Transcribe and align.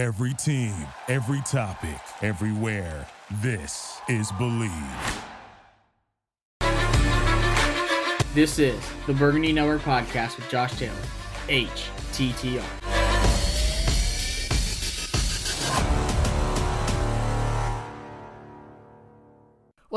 Every 0.00 0.32
team, 0.32 0.72
every 1.08 1.42
topic, 1.42 2.00
everywhere. 2.22 3.06
This 3.42 4.00
is 4.08 4.32
Bleav. 4.32 5.22
This 8.32 8.58
is 8.58 8.80
the 9.06 9.12
Burgundy 9.12 9.52
Network 9.52 9.82
podcast 9.82 10.36
with 10.36 10.48
Josh 10.48 10.72
Taylor, 10.78 10.94
HTTR. 11.48 12.79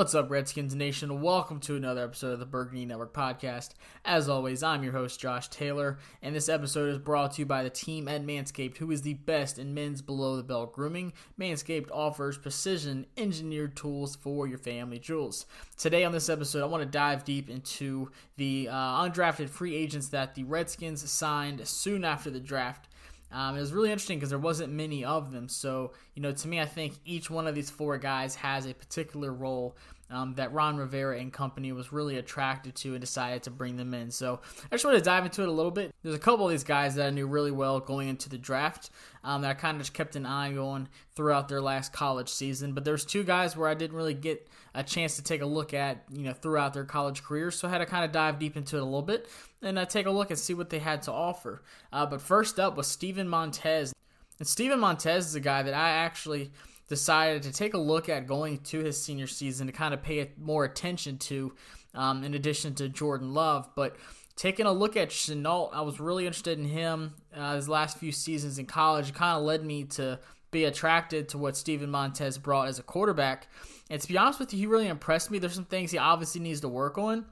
What's 0.04 0.16
up, 0.16 0.30
Redskins 0.30 0.76
Nation? 0.76 1.22
Welcome 1.22 1.62
to 1.62 1.78
another 1.78 2.04
episode 2.04 2.34
of 2.34 2.40
the 2.40 2.46
Burgundy 2.46 2.86
Network 2.86 3.14
podcast. 3.14 3.70
As 4.04 4.28
always, 4.28 4.62
I'm 4.62 4.84
your 4.84 4.92
host, 4.92 5.18
Josh 5.18 5.48
Taylor, 5.48 5.98
and 6.22 6.36
this 6.36 6.50
episode 6.50 6.90
is 6.90 6.98
brought 6.98 7.32
to 7.32 7.42
you 7.42 7.46
by 7.46 7.64
the 7.64 7.70
team 7.70 8.10
at 8.10 8.26
Manscaped, 8.26 8.76
who 8.76 8.92
is 8.92 9.04
the 9.04 9.14
best 9.14 9.58
in 9.58 9.74
men's 9.74 10.02
below 10.02 10.36
the 10.36 10.44
belt 10.44 10.74
grooming. 10.74 11.14
Manscaped 11.40 11.90
offers 11.90 12.38
precision 12.38 13.06
engineered 13.16 13.78
tools 13.78 14.18
for 14.18 14.46
your 14.46 14.58
family 14.58 15.00
jewels. 15.00 15.46
Today 15.78 16.04
on 16.04 16.12
this 16.12 16.28
episode, 16.28 16.64
I 16.64 16.68
want 16.68 16.84
to 16.84 16.90
dive 16.90 17.24
deep 17.24 17.50
into 17.50 18.12
the 18.36 18.68
uh, 18.70 19.04
undrafted 19.04 19.48
free 19.48 19.74
agents 19.74 20.10
that 20.10 20.36
the 20.36 20.44
Redskins 20.44 21.10
signed 21.10 21.66
soon 21.66 22.04
after 22.04 22.30
the 22.30 22.42
draft. 22.42 22.90
Um, 23.34 23.58
it 23.58 23.62
was 23.62 23.74
really 23.74 23.92
interesting 23.92 24.20
because 24.20 24.30
there 24.30 24.38
wasn't 24.38 24.72
many 24.72 25.04
of 25.04 25.32
them. 25.32 25.50
So, 25.50 25.94
you 26.14 26.22
know, 26.22 26.32
to 26.32 26.48
me, 26.48 26.62
I 26.62 26.66
think 26.66 26.94
each 27.04 27.32
one 27.32 27.48
of 27.48 27.56
these 27.56 27.72
four 27.72 27.98
guys 27.98 28.36
has 28.36 28.68
a 28.68 28.76
particular 28.76 29.34
role 29.34 29.76
um, 30.14 30.36
that 30.36 30.54
Ron 30.54 30.78
Rivera 30.78 31.20
and 31.20 31.34
company 31.34 31.72
was 31.72 31.92
really 31.92 32.18
attracted 32.18 32.76
to 32.76 32.92
and 32.92 33.02
decided 33.02 33.44
to 33.44 33.52
bring 33.52 33.78
them 33.78 33.94
in. 33.94 34.12
So 34.12 34.40
I 34.72 34.76
just 34.76 34.86
want 34.86 34.98
to 34.98 35.04
dive 35.04 35.26
into 35.26 35.42
it 35.42 35.50
a 35.50 35.52
little 35.52 35.72
bit. 35.72 35.94
There's 36.04 36.16
a 36.16 36.20
couple 36.20 36.46
of 36.46 36.52
these 36.52 36.64
guys 36.64 36.96
that 36.96 37.08
I 37.08 37.10
knew 37.10 37.28
really 37.28 37.52
well 37.52 37.80
going 37.80 38.10
into 38.10 38.30
the 38.30 38.38
draft 38.38 38.92
um, 39.24 39.42
that 39.42 39.50
I 39.50 39.54
kind 39.54 39.76
of 39.76 39.82
just 39.82 39.94
kept 39.94 40.16
an 40.16 40.26
eye 40.26 40.56
on 40.56 40.88
throughout 41.16 41.50
their 41.50 41.62
last 41.62 41.92
college 41.92 42.30
season. 42.30 42.74
But 42.74 42.86
there's 42.86 43.06
two 43.06 43.24
guys 43.24 43.58
where 43.58 43.68
I 43.68 43.74
didn't 43.74 43.98
really 43.98 44.14
get 44.14 44.48
a 44.76 44.84
chance 44.84 45.16
to 45.16 45.24
take 45.24 45.42
a 45.42 45.46
look 45.46 45.74
at, 45.74 46.04
you 46.12 46.24
know, 46.24 46.34
throughout 46.34 46.74
their 46.74 46.86
college 46.86 47.24
career. 47.24 47.52
So 47.52 47.68
I 47.68 47.72
had 47.72 47.80
to 47.80 47.86
kind 47.86 48.06
of 48.06 48.12
dive 48.12 48.40
deep 48.40 48.56
into 48.56 48.78
it 48.78 48.82
a 48.82 48.86
little 48.86 49.02
bit 49.02 49.28
and 49.62 49.80
uh, 49.80 49.86
take 49.86 50.06
a 50.06 50.12
look 50.12 50.30
and 50.30 50.40
see 50.40 50.54
what 50.54 50.70
they 50.70 50.80
had 50.80 51.02
to 51.04 51.12
offer. 51.12 51.64
Uh, 51.92 52.06
but 52.06 52.22
first 52.22 52.60
up 52.60 52.78
was 52.78 52.88
Steven 52.88 53.28
Montez. 53.28 53.94
And 54.40 54.48
Steven 54.48 54.80
Montez 54.80 55.28
is 55.28 55.36
a 55.36 55.40
guy 55.40 55.64
that 55.64 55.74
I 55.74 55.90
actually– 55.90 56.52
decided 56.88 57.44
to 57.44 57.52
take 57.52 57.74
a 57.74 57.78
look 57.78 58.10
at 58.10 58.28
going 58.28 58.60
to 58.60 58.80
his 58.80 59.02
senior 59.02 59.28
season 59.28 59.68
to 59.68 59.74
kind 59.74 59.94
of 59.94 60.04
pay 60.04 60.32
more 60.38 60.66
attention 60.66 61.18
to, 61.18 61.54
um, 61.94 62.24
in 62.24 62.34
addition 62.34 62.76
to 62.76 62.90
Jordan 62.90 63.34
Love. 63.34 63.70
But 63.76 63.96
taking 64.36 64.66
a 64.66 64.72
look 64.72 64.98
at 64.98 65.10
Shenault, 65.10 65.70
I 65.74 65.82
was 65.82 66.00
really 66.00 66.26
interested 66.26 66.60
in 66.60 66.66
him. 66.66 67.14
Uh, 67.36 67.56
his 67.56 67.70
last 67.70 67.98
few 67.98 68.12
seasons 68.12 68.60
in 68.60 68.66
college 68.66 69.10
it 69.10 69.16
kind 69.16 69.38
of 69.38 69.44
led 69.44 69.64
me 69.66 69.86
to 69.86 70.20
be 70.52 70.66
attracted 70.66 71.30
to 71.30 71.38
what 71.38 71.58
Steven 71.58 71.90
Montez 71.90 72.38
brought 72.38 72.68
as 72.68 72.80
a 72.80 72.84
quarterback. 72.84 73.48
And 73.90 74.00
to 74.00 74.08
be 74.08 74.18
honest 74.18 74.40
with 74.40 74.54
you, 74.54 74.60
he 74.60 74.68
really 74.68 74.88
impressed 74.88 75.32
me. 75.32 75.40
There's 75.40 75.56
some 75.56 75.66
things 75.66 75.92
he 75.92 75.98
obviously 75.98 76.42
needs 76.42 76.62
to 76.62 76.70
work 76.70 76.98
on. 76.98 77.26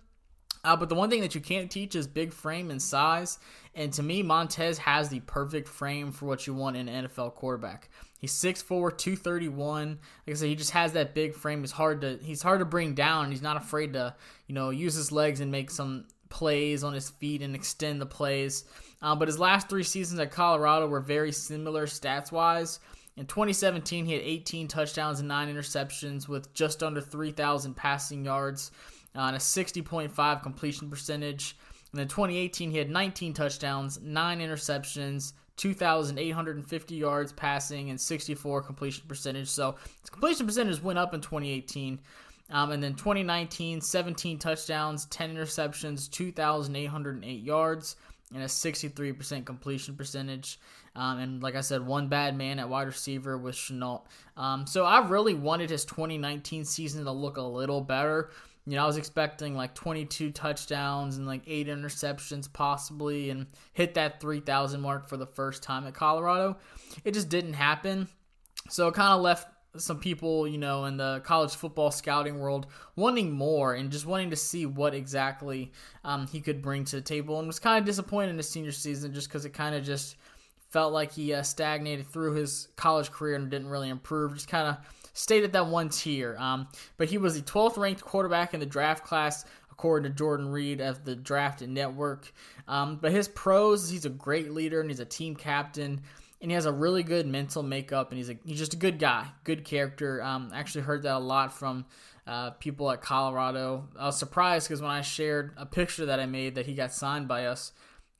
Uh, 0.63 0.75
but 0.75 0.89
the 0.89 0.95
one 0.95 1.09
thing 1.09 1.21
that 1.21 1.33
you 1.33 1.41
can't 1.41 1.71
teach 1.71 1.95
is 1.95 2.07
big 2.07 2.33
frame 2.33 2.69
and 2.69 2.81
size. 2.81 3.39
And 3.73 3.91
to 3.93 4.03
me, 4.03 4.21
Montez 4.21 4.77
has 4.79 5.09
the 5.09 5.21
perfect 5.21 5.67
frame 5.67 6.11
for 6.11 6.25
what 6.25 6.45
you 6.45 6.53
want 6.53 6.77
in 6.77 6.87
an 6.87 7.07
NFL 7.07 7.35
quarterback. 7.35 7.89
He's 8.21 8.33
6'4", 8.33 8.67
231. 8.67 9.89
Like 10.27 10.35
I 10.35 10.37
said, 10.37 10.47
he 10.47 10.55
just 10.55 10.71
has 10.71 10.93
that 10.93 11.15
big 11.15 11.33
frame. 11.33 11.61
He's 11.61 11.71
hard 11.71 12.01
to 12.01 12.19
he's 12.21 12.43
hard 12.43 12.59
to 12.59 12.65
bring 12.65 12.93
down. 12.93 13.31
He's 13.31 13.41
not 13.41 13.57
afraid 13.57 13.93
to 13.93 14.15
you 14.45 14.53
know 14.53 14.69
use 14.69 14.93
his 14.93 15.11
legs 15.11 15.39
and 15.39 15.51
make 15.51 15.71
some 15.71 16.05
plays 16.29 16.83
on 16.83 16.93
his 16.93 17.09
feet 17.09 17.41
and 17.41 17.55
extend 17.55 17.99
the 17.99 18.05
plays. 18.05 18.65
Uh, 19.01 19.15
but 19.15 19.27
his 19.27 19.39
last 19.39 19.69
three 19.69 19.83
seasons 19.83 20.19
at 20.19 20.31
Colorado 20.31 20.87
were 20.87 20.99
very 20.99 21.31
similar 21.31 21.87
stats 21.87 22.31
wise. 22.31 22.79
In 23.17 23.25
2017, 23.25 24.05
he 24.05 24.13
had 24.13 24.21
18 24.21 24.67
touchdowns 24.67 25.19
and 25.19 25.27
nine 25.27 25.53
interceptions 25.53 26.27
with 26.27 26.53
just 26.53 26.81
under 26.81 27.01
3,000 27.01 27.75
passing 27.75 28.23
yards 28.23 28.71
uh, 29.15 29.21
and 29.21 29.35
a 29.35 29.39
60.5 29.39 30.43
completion 30.43 30.89
percentage. 30.89 31.57
And 31.91 31.99
in 31.99 32.07
2018, 32.07 32.71
he 32.71 32.77
had 32.77 32.89
19 32.89 33.33
touchdowns, 33.33 33.99
nine 34.01 34.39
interceptions, 34.39 35.33
2,850 35.57 36.95
yards 36.95 37.31
passing, 37.31 37.89
and 37.89 37.99
64 37.99 38.61
completion 38.63 39.05
percentage. 39.07 39.49
So 39.49 39.75
his 40.01 40.09
completion 40.09 40.45
percentage 40.45 40.81
went 40.81 40.99
up 40.99 41.13
in 41.13 41.21
2018. 41.21 41.99
Um, 42.49 42.71
and 42.71 42.83
then 42.83 42.95
2019, 42.95 43.79
17 43.79 44.37
touchdowns, 44.37 45.05
10 45.05 45.35
interceptions, 45.35 46.11
2,808 46.11 47.41
yards, 47.41 47.95
and 48.33 48.43
a 48.43 48.47
63% 48.47 49.45
completion 49.45 49.95
percentage. 49.95 50.59
Um, 50.95 51.19
and 51.19 51.43
like 51.43 51.55
I 51.55 51.61
said, 51.61 51.85
one 51.85 52.09
bad 52.09 52.37
man 52.37 52.59
at 52.59 52.67
wide 52.67 52.87
receiver 52.87 53.37
with 53.37 53.55
Shenault. 53.55 54.01
Um, 54.35 54.67
so 54.67 54.83
I 54.83 55.07
really 55.07 55.33
wanted 55.33 55.69
his 55.69 55.85
2019 55.85 56.65
season 56.65 57.05
to 57.05 57.11
look 57.11 57.37
a 57.37 57.41
little 57.41 57.79
better. 57.79 58.31
You 58.65 58.75
know, 58.75 58.83
I 58.83 58.87
was 58.87 58.97
expecting 58.97 59.55
like 59.55 59.73
22 59.73 60.31
touchdowns 60.31 61.17
and 61.17 61.25
like 61.25 61.41
eight 61.47 61.67
interceptions 61.67 62.51
possibly 62.51 63.31
and 63.31 63.47
hit 63.73 63.95
that 63.95 64.21
3,000 64.21 64.79
mark 64.79 65.09
for 65.09 65.17
the 65.17 65.25
first 65.25 65.63
time 65.63 65.87
at 65.87 65.93
Colorado. 65.95 66.57
It 67.03 67.13
just 67.13 67.29
didn't 67.29 67.53
happen. 67.53 68.07
So 68.69 68.87
it 68.87 68.93
kind 68.93 69.13
of 69.13 69.21
left 69.21 69.47
some 69.77 69.99
people, 69.99 70.47
you 70.47 70.57
know, 70.57 70.85
in 70.85 70.97
the 70.97 71.21
college 71.23 71.55
football 71.55 71.91
scouting 71.91 72.39
world 72.39 72.67
wanting 72.95 73.31
more 73.31 73.73
and 73.73 73.89
just 73.89 74.05
wanting 74.05 74.29
to 74.29 74.35
see 74.35 74.65
what 74.65 74.93
exactly 74.93 75.71
um, 76.03 76.27
he 76.27 76.41
could 76.41 76.61
bring 76.61 76.83
to 76.85 76.97
the 76.97 77.01
table 77.01 77.39
and 77.39 77.47
was 77.47 77.59
kind 77.59 77.79
of 77.79 77.85
disappointed 77.85 78.29
in 78.29 78.37
his 78.37 78.49
senior 78.49 78.71
season 78.71 79.13
just 79.13 79.27
because 79.27 79.45
it 79.45 79.53
kind 79.53 79.73
of 79.73 79.83
just 79.83 80.17
felt 80.69 80.93
like 80.93 81.11
he 81.11 81.33
uh, 81.33 81.41
stagnated 81.41 82.07
through 82.07 82.33
his 82.33 82.67
college 82.75 83.11
career 83.11 83.35
and 83.35 83.49
didn't 83.49 83.69
really 83.69 83.89
improve. 83.89 84.33
Just 84.33 84.47
kind 84.47 84.67
of 84.67 84.77
stayed 85.13 85.43
at 85.43 85.53
that 85.53 85.67
once 85.67 85.99
here. 85.99 86.35
Um, 86.39 86.67
but 86.97 87.09
he 87.09 87.17
was 87.17 87.35
the 87.35 87.41
12th 87.41 87.77
ranked 87.77 88.01
quarterback 88.01 88.53
in 88.53 88.59
the 88.59 88.65
draft 88.65 89.05
class, 89.05 89.45
according 89.71 90.11
to 90.11 90.17
Jordan 90.17 90.49
Reid 90.49 90.81
of 90.81 91.03
the 91.05 91.15
Draft 91.15 91.61
Network. 91.61 92.31
Um, 92.67 92.97
but 93.01 93.11
his 93.11 93.27
pros, 93.27 93.89
he's 93.89 94.05
a 94.05 94.09
great 94.09 94.51
leader 94.51 94.81
and 94.81 94.89
he's 94.89 94.99
a 94.99 95.05
team 95.05 95.35
captain. 95.35 96.01
And 96.41 96.49
he 96.49 96.55
has 96.55 96.65
a 96.65 96.71
really 96.71 97.03
good 97.03 97.27
mental 97.27 97.61
makeup, 97.61 98.09
and 98.09 98.17
he's 98.17 98.31
a, 98.31 98.37
he's 98.43 98.57
just 98.57 98.73
a 98.73 98.77
good 98.77 98.97
guy, 98.97 99.27
good 99.43 99.63
character. 99.63 100.23
Um, 100.23 100.51
actually 100.55 100.81
heard 100.81 101.03
that 101.03 101.17
a 101.17 101.19
lot 101.19 101.53
from 101.53 101.85
uh, 102.25 102.51
people 102.51 102.89
at 102.89 103.01
Colorado. 103.01 103.87
I 103.95 104.07
was 104.07 104.17
surprised 104.17 104.67
because 104.67 104.81
when 104.81 104.89
I 104.89 105.01
shared 105.01 105.53
a 105.55 105.67
picture 105.67 106.07
that 106.07 106.19
I 106.19 106.25
made 106.25 106.55
that 106.55 106.65
he 106.65 106.73
got 106.73 106.93
signed 106.93 107.27
by 107.27 107.45
us, 107.45 107.73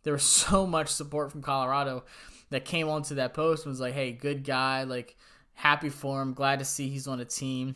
there 0.03 0.13
was 0.13 0.23
so 0.23 0.67
much 0.67 0.89
support 0.89 1.31
from 1.31 1.41
Colorado 1.41 2.03
that 2.51 2.65
came 2.65 2.89
onto 2.89 3.15
that 3.15 3.33
post 3.33 3.65
and 3.65 3.71
was 3.71 3.79
like, 3.79 3.93
"Hey, 3.93 4.11
good 4.11 4.43
guy, 4.43 4.83
like 4.83 5.15
happy 5.61 5.89
for 5.89 6.21
him. 6.21 6.33
Glad 6.33 6.59
to 6.59 6.65
see 6.65 6.89
he's 6.89 7.07
on 7.07 7.19
a 7.19 7.25
team. 7.25 7.75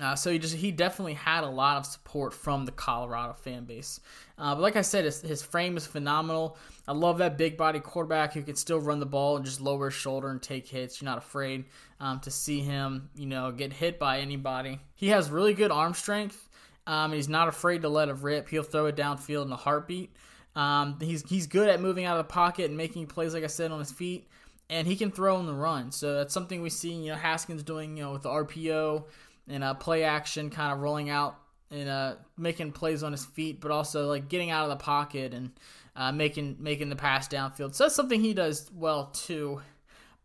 Uh, 0.00 0.16
so 0.16 0.32
he 0.32 0.38
just 0.38 0.56
he 0.56 0.72
definitely 0.72 1.12
had 1.12 1.44
a 1.44 1.48
lot 1.48 1.76
of 1.76 1.86
support 1.86 2.32
from 2.32 2.64
the 2.64 2.72
Colorado 2.72 3.34
fan 3.34 3.64
base. 3.64 4.00
Uh, 4.38 4.54
but 4.54 4.62
like 4.62 4.76
I 4.76 4.82
said, 4.82 5.04
his, 5.04 5.20
his, 5.20 5.42
frame 5.42 5.76
is 5.76 5.86
phenomenal. 5.86 6.56
I 6.88 6.92
love 6.92 7.18
that 7.18 7.36
big 7.36 7.58
body 7.58 7.78
quarterback 7.78 8.32
who 8.32 8.42
can 8.42 8.56
still 8.56 8.80
run 8.80 9.00
the 9.00 9.06
ball 9.06 9.36
and 9.36 9.44
just 9.44 9.60
lower 9.60 9.90
his 9.90 9.94
shoulder 9.94 10.30
and 10.30 10.40
take 10.40 10.66
hits. 10.66 11.00
You're 11.00 11.10
not 11.10 11.18
afraid 11.18 11.66
um, 12.00 12.20
to 12.20 12.30
see 12.30 12.60
him, 12.60 13.10
you 13.14 13.26
know, 13.26 13.52
get 13.52 13.72
hit 13.72 13.98
by 13.98 14.20
anybody. 14.20 14.80
He 14.94 15.08
has 15.08 15.30
really 15.30 15.52
good 15.52 15.70
arm 15.70 15.92
strength. 15.92 16.48
Um, 16.86 17.12
he's 17.12 17.28
not 17.28 17.48
afraid 17.48 17.82
to 17.82 17.88
let 17.88 18.08
it 18.08 18.16
rip. 18.16 18.48
He'll 18.48 18.62
throw 18.62 18.86
it 18.86 18.96
downfield 18.96 19.44
in 19.44 19.52
a 19.52 19.56
heartbeat. 19.56 20.16
Um, 20.56 20.98
he's 21.00 21.22
he's 21.28 21.46
good 21.46 21.68
at 21.68 21.80
moving 21.80 22.06
out 22.06 22.18
of 22.18 22.26
the 22.26 22.32
pocket 22.32 22.66
and 22.66 22.76
making 22.76 23.06
plays, 23.06 23.34
like 23.34 23.44
I 23.44 23.48
said, 23.48 23.70
on 23.70 23.78
his 23.78 23.92
feet 23.92 24.26
and 24.70 24.86
he 24.86 24.96
can 24.96 25.10
throw 25.10 25.38
in 25.38 25.46
the 25.46 25.54
run. 25.54 25.92
So 25.92 26.14
that's 26.14 26.32
something 26.32 26.62
we 26.62 26.70
see, 26.70 26.92
you 26.92 27.10
know, 27.10 27.16
Haskins 27.16 27.62
doing, 27.62 27.96
you 27.96 28.04
know, 28.04 28.12
with 28.12 28.22
the 28.22 28.30
RPO 28.30 29.04
and 29.48 29.64
uh, 29.64 29.74
play 29.74 30.04
action, 30.04 30.50
kind 30.50 30.72
of 30.72 30.80
rolling 30.80 31.10
out 31.10 31.36
and 31.70 31.88
uh, 31.88 32.14
making 32.36 32.72
plays 32.72 33.02
on 33.02 33.12
his 33.12 33.24
feet, 33.24 33.60
but 33.60 33.70
also 33.70 34.08
like 34.08 34.28
getting 34.28 34.50
out 34.50 34.64
of 34.64 34.70
the 34.70 34.82
pocket 34.82 35.34
and 35.34 35.50
uh, 35.96 36.12
making 36.12 36.56
making 36.58 36.88
the 36.88 36.96
pass 36.96 37.28
downfield. 37.28 37.74
So 37.74 37.84
that's 37.84 37.94
something 37.94 38.20
he 38.20 38.34
does 38.34 38.70
well 38.74 39.06
too. 39.06 39.60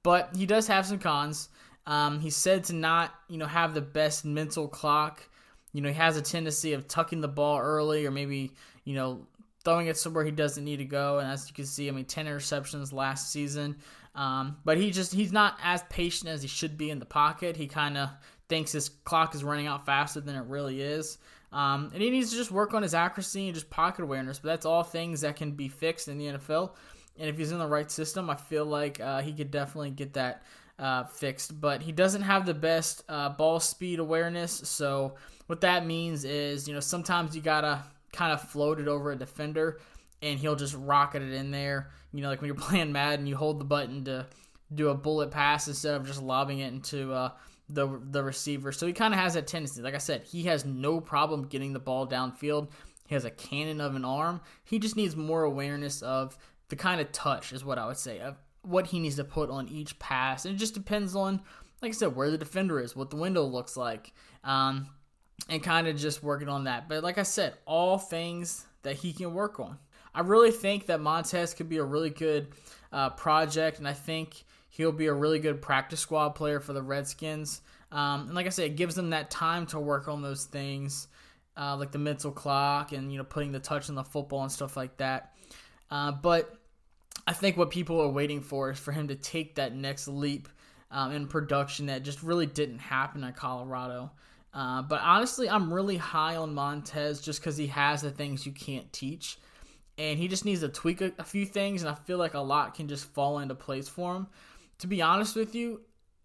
But 0.03 0.35
he 0.35 0.45
does 0.45 0.67
have 0.67 0.85
some 0.85 0.99
cons. 0.99 1.49
Um, 1.85 2.19
he's 2.19 2.35
said 2.35 2.65
to 2.65 2.73
not, 2.73 3.13
you 3.29 3.37
know, 3.37 3.45
have 3.45 3.73
the 3.73 3.81
best 3.81 4.25
mental 4.25 4.67
clock. 4.67 5.27
You 5.73 5.81
know, 5.81 5.89
he 5.89 5.95
has 5.95 6.17
a 6.17 6.21
tendency 6.21 6.73
of 6.73 6.87
tucking 6.87 7.21
the 7.21 7.27
ball 7.27 7.59
early 7.59 8.05
or 8.05 8.11
maybe, 8.11 8.51
you 8.83 8.95
know, 8.95 9.25
throwing 9.63 9.87
it 9.87 9.97
somewhere 9.97 10.23
he 10.23 10.31
doesn't 10.31 10.63
need 10.63 10.77
to 10.77 10.85
go. 10.85 11.19
And 11.19 11.29
as 11.29 11.47
you 11.47 11.53
can 11.53 11.65
see, 11.65 11.87
I 11.87 11.91
mean, 11.91 12.05
10 12.05 12.25
interceptions 12.25 12.93
last 12.93 13.31
season. 13.31 13.77
Um, 14.17 14.57
but 14.65 14.79
he 14.79 14.89
just 14.89 15.13
he's 15.13 15.31
not 15.31 15.57
as 15.63 15.83
patient 15.89 16.29
as 16.29 16.41
he 16.41 16.47
should 16.47 16.75
be 16.75 16.89
in 16.89 16.97
the 16.97 17.05
pocket. 17.05 17.55
He 17.55 17.67
kind 17.67 17.97
of 17.97 18.09
thinks 18.49 18.71
his 18.71 18.89
clock 18.89 19.35
is 19.35 19.43
running 19.43 19.67
out 19.67 19.85
faster 19.85 20.19
than 20.19 20.35
it 20.35 20.45
really 20.47 20.81
is. 20.81 21.19
Um, 21.53 21.91
and 21.93 22.01
he 22.01 22.09
needs 22.09 22.31
to 22.31 22.35
just 22.35 22.51
work 22.51 22.73
on 22.73 22.81
his 22.81 22.95
accuracy 22.95 23.45
and 23.45 23.53
just 23.53 23.69
pocket 23.69 24.03
awareness. 24.03 24.39
But 24.39 24.49
that's 24.49 24.65
all 24.65 24.83
things 24.83 25.21
that 25.21 25.35
can 25.35 25.51
be 25.51 25.67
fixed 25.67 26.07
in 26.07 26.17
the 26.17 26.25
NFL. 26.25 26.71
And 27.19 27.29
if 27.29 27.37
he's 27.37 27.51
in 27.51 27.59
the 27.59 27.67
right 27.67 27.89
system, 27.89 28.29
I 28.29 28.35
feel 28.35 28.65
like 28.65 28.99
uh, 28.99 29.21
he 29.21 29.33
could 29.33 29.51
definitely 29.51 29.91
get 29.91 30.13
that 30.13 30.43
uh, 30.79 31.03
fixed. 31.03 31.61
But 31.61 31.83
he 31.83 31.91
doesn't 31.91 32.23
have 32.23 32.47
the 32.47 32.55
best 32.55 33.03
uh, 33.07 33.29
ball 33.29 33.59
speed 33.59 33.99
awareness. 33.99 34.51
So 34.51 35.15
what 35.45 35.61
that 35.61 35.85
means 35.85 36.25
is, 36.25 36.67
you 36.67 36.73
know, 36.73 36.79
sometimes 36.79 37.35
you 37.35 37.41
gotta 37.41 37.83
kind 38.11 38.33
of 38.33 38.41
float 38.41 38.79
it 38.79 38.87
over 38.87 39.11
a 39.11 39.15
defender 39.15 39.79
and 40.21 40.39
he'll 40.39 40.55
just 40.55 40.75
rocket 40.75 41.21
it 41.21 41.33
in 41.33 41.51
there. 41.51 41.91
You 42.13 42.21
know, 42.21 42.29
like 42.29 42.41
when 42.41 42.47
you're 42.47 42.55
playing 42.69 42.91
Madden, 42.91 43.27
you 43.27 43.35
hold 43.35 43.59
the 43.59 43.65
button 43.65 44.05
to 44.05 44.27
do 44.73 44.89
a 44.89 44.95
bullet 44.95 45.31
pass 45.31 45.67
instead 45.67 45.95
of 45.95 46.05
just 46.05 46.21
lobbing 46.21 46.59
it 46.59 46.73
into 46.73 47.13
uh, 47.13 47.31
the 47.69 47.99
the 48.11 48.23
receiver. 48.23 48.71
So 48.71 48.87
he 48.87 48.93
kind 48.93 49.13
of 49.13 49.19
has 49.19 49.33
that 49.35 49.47
tendency. 49.47 49.81
Like 49.81 49.95
I 49.95 49.99
said, 49.99 50.23
he 50.23 50.43
has 50.43 50.65
no 50.65 50.99
problem 50.99 51.47
getting 51.47 51.73
the 51.73 51.79
ball 51.79 52.07
downfield. 52.07 52.69
He 53.07 53.15
has 53.15 53.25
a 53.25 53.31
cannon 53.31 53.79
of 53.79 53.95
an 53.95 54.03
arm. 54.03 54.41
He 54.65 54.79
just 54.79 54.97
needs 54.97 55.15
more 55.15 55.43
awareness 55.43 56.01
of 56.01 56.37
the 56.69 56.75
kind 56.75 56.99
of 56.99 57.11
touch, 57.11 57.53
is 57.53 57.63
what 57.63 57.77
I 57.77 57.87
would 57.87 57.97
say, 57.97 58.19
of 58.19 58.35
what 58.61 58.87
he 58.87 58.99
needs 58.99 59.15
to 59.15 59.23
put 59.23 59.49
on 59.49 59.69
each 59.69 59.97
pass. 59.99 60.45
And 60.45 60.55
it 60.55 60.57
just 60.57 60.73
depends 60.73 61.15
on, 61.15 61.41
like 61.81 61.89
I 61.89 61.93
said, 61.93 62.15
where 62.15 62.29
the 62.29 62.37
defender 62.37 62.81
is, 62.81 62.95
what 62.95 63.09
the 63.09 63.15
window 63.15 63.43
looks 63.43 63.77
like, 63.77 64.11
um, 64.43 64.89
and 65.47 65.63
kind 65.63 65.87
of 65.87 65.95
just 65.95 66.21
working 66.21 66.49
on 66.49 66.65
that. 66.65 66.89
But 66.89 67.01
like 67.01 67.17
I 67.17 67.23
said, 67.23 67.53
all 67.65 67.97
things 67.97 68.65
that 68.83 68.97
he 68.97 69.13
can 69.13 69.33
work 69.33 69.59
on. 69.59 69.77
I 70.17 70.21
really 70.21 70.51
think 70.51 70.87
that 70.87 70.99
Montez 70.99 71.53
could 71.53 71.69
be 71.69 71.77
a 71.77 71.83
really 71.83 72.09
good 72.09 72.47
uh, 72.91 73.11
project, 73.11 73.79
and 73.79 73.87
I 73.87 73.93
think 73.93 74.43
he'll 74.69 74.91
be 74.91 75.07
a 75.07 75.13
really 75.13 75.39
good 75.39 75.61
practice 75.61 75.99
squad 75.99 76.29
player 76.29 76.59
for 76.59 76.73
the 76.73 76.81
Redskins. 76.81 77.61
Um, 77.91 78.21
and 78.27 78.33
like 78.33 78.45
I 78.45 78.49
said, 78.49 78.65
it 78.65 78.75
gives 78.75 78.95
them 78.95 79.11
that 79.11 79.29
time 79.31 79.65
to 79.67 79.79
work 79.79 80.07
on 80.07 80.21
those 80.21 80.45
things 80.45 81.07
uh, 81.57 81.75
like 81.75 81.91
the 81.91 81.97
mental 81.97 82.31
clock 82.31 82.91
and 82.91 83.11
you 83.11 83.17
know 83.17 83.23
putting 83.23 83.51
the 83.51 83.59
touch 83.59 83.89
on 83.89 83.95
the 83.95 84.03
football 84.03 84.43
and 84.43 84.51
stuff 84.51 84.77
like 84.77 84.97
that. 84.97 85.33
Uh, 85.89 86.11
but 86.11 86.55
I 87.25 87.33
think 87.33 87.57
what 87.57 87.71
people 87.71 87.99
are 87.99 88.09
waiting 88.09 88.41
for 88.41 88.71
is 88.71 88.79
for 88.79 88.91
him 88.91 89.07
to 89.07 89.15
take 89.15 89.55
that 89.55 89.75
next 89.75 90.07
leap 90.07 90.47
um, 90.91 91.11
in 91.11 91.27
production 91.27 91.87
that 91.87 92.03
just 92.03 92.23
really 92.23 92.45
didn't 92.45 92.79
happen 92.79 93.23
at 93.23 93.35
Colorado. 93.35 94.11
Uh, 94.53 94.81
but 94.81 95.01
honestly, 95.01 95.49
I'm 95.49 95.73
really 95.73 95.97
high 95.97 96.35
on 96.35 96.53
Montez 96.53 97.21
just 97.21 97.39
because 97.39 97.57
he 97.57 97.67
has 97.67 98.01
the 98.01 98.11
things 98.11 98.45
you 98.45 98.51
can't 98.51 98.91
teach. 98.93 99.37
And 99.97 100.19
he 100.19 100.27
just 100.27 100.45
needs 100.45 100.61
to 100.61 100.69
tweak 100.69 101.01
a, 101.01 101.11
a, 101.17 101.23
few 101.23 101.45
things, 101.45 101.81
and 101.81 101.89
I 101.89 101.95
feel 101.95 102.17
like 102.19 102.35
a 102.35 102.39
lot 102.39 102.75
can 102.75 102.87
just 102.87 103.05
fall 103.05 103.39
into 103.39 103.55
place 103.55 103.87
for 103.87 104.15
him. 104.15 104.27
To 104.79 104.87
be 104.87 105.01
honest 105.01 105.35
with 105.35 105.55
you, 105.55 105.81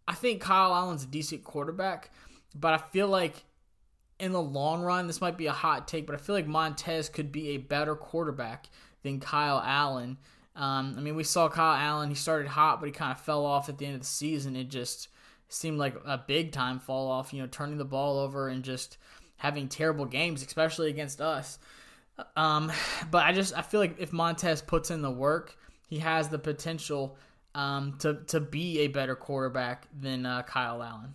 I 0.07 0.15
think 0.15 0.43
Kyle 0.43 0.75
Allen's 0.75 1.05
a 1.05 1.07
decent 1.07 1.43
quarterback, 1.43 2.11
but 2.55 2.75
I 2.75 2.79
feel 2.79 3.09
like 3.09 3.45
in 4.19 4.33
the 4.33 4.43
long 4.43 4.83
run, 4.83 5.07
this 5.07 5.21
might 5.21 5.39
be 5.39 5.47
a 5.47 5.53
hot 5.53 5.89
take, 5.89 6.07
but 6.07 6.15
I 6.15 6.19
feel 6.19 6.35
like 6.35 6.47
Montez 6.47 7.09
could 7.09 7.33
be 7.33 7.51
a 7.51 7.57
better 7.57 7.97
quarterback 7.97 8.69
than 9.03 9.21
Kyle 9.21 9.63
Allen. 9.65 10.19
Um, 10.55 10.95
I 10.99 11.01
mean, 11.01 11.17
we 11.17 11.25
saw 11.25 11.49
Kyle 11.49 11.75
Allen, 11.75 12.11
he 12.11 12.15
started 12.15 12.49
hot, 12.49 12.79
but 12.79 12.87
he 12.87 12.93
kind 12.93 13.13
of 13.13 13.21
fell 13.21 13.47
off 13.47 13.69
at 13.69 13.79
the 13.79 13.87
end 13.87 13.95
of 13.95 14.03
the 14.03 14.07
season. 14.07 14.55
It 14.55 14.69
just 14.69 15.09
seemed 15.49 15.79
like 15.79 15.97
a 16.05 16.19
big 16.19 16.53
time 16.53 16.79
fall 16.79 17.11
off, 17.11 17.33
you 17.33 17.41
know, 17.41 17.49
turning 17.49 17.79
the 17.79 17.85
ball 17.85 18.19
over 18.19 18.49
and 18.49 18.63
just 18.63 18.99
having 19.39 19.69
terrible 19.69 20.05
games, 20.05 20.43
especially 20.43 20.89
against 20.89 21.21
us. 21.21 21.59
Um, 22.37 22.71
but 23.11 23.25
I 23.25 23.33
just 23.33 23.57
I 23.57 23.63
feel 23.63 23.81
like 23.81 23.99
if 23.99 24.13
Montez 24.13 24.63
puts 24.63 24.91
in 24.91 25.03
the 25.03 25.11
work, 25.11 25.57
he 25.89 25.99
has 25.99 26.29
the 26.29 26.39
potential 26.39 27.17
um, 27.55 27.97
to 28.01 28.15
to 28.29 28.41
be 28.41 28.81
a 28.81 28.89
better 28.89 29.15
quarterback 29.15 29.87
than 29.99 30.27
uh, 30.27 30.43
Kyle 30.43 30.83
Allen. 30.83 31.15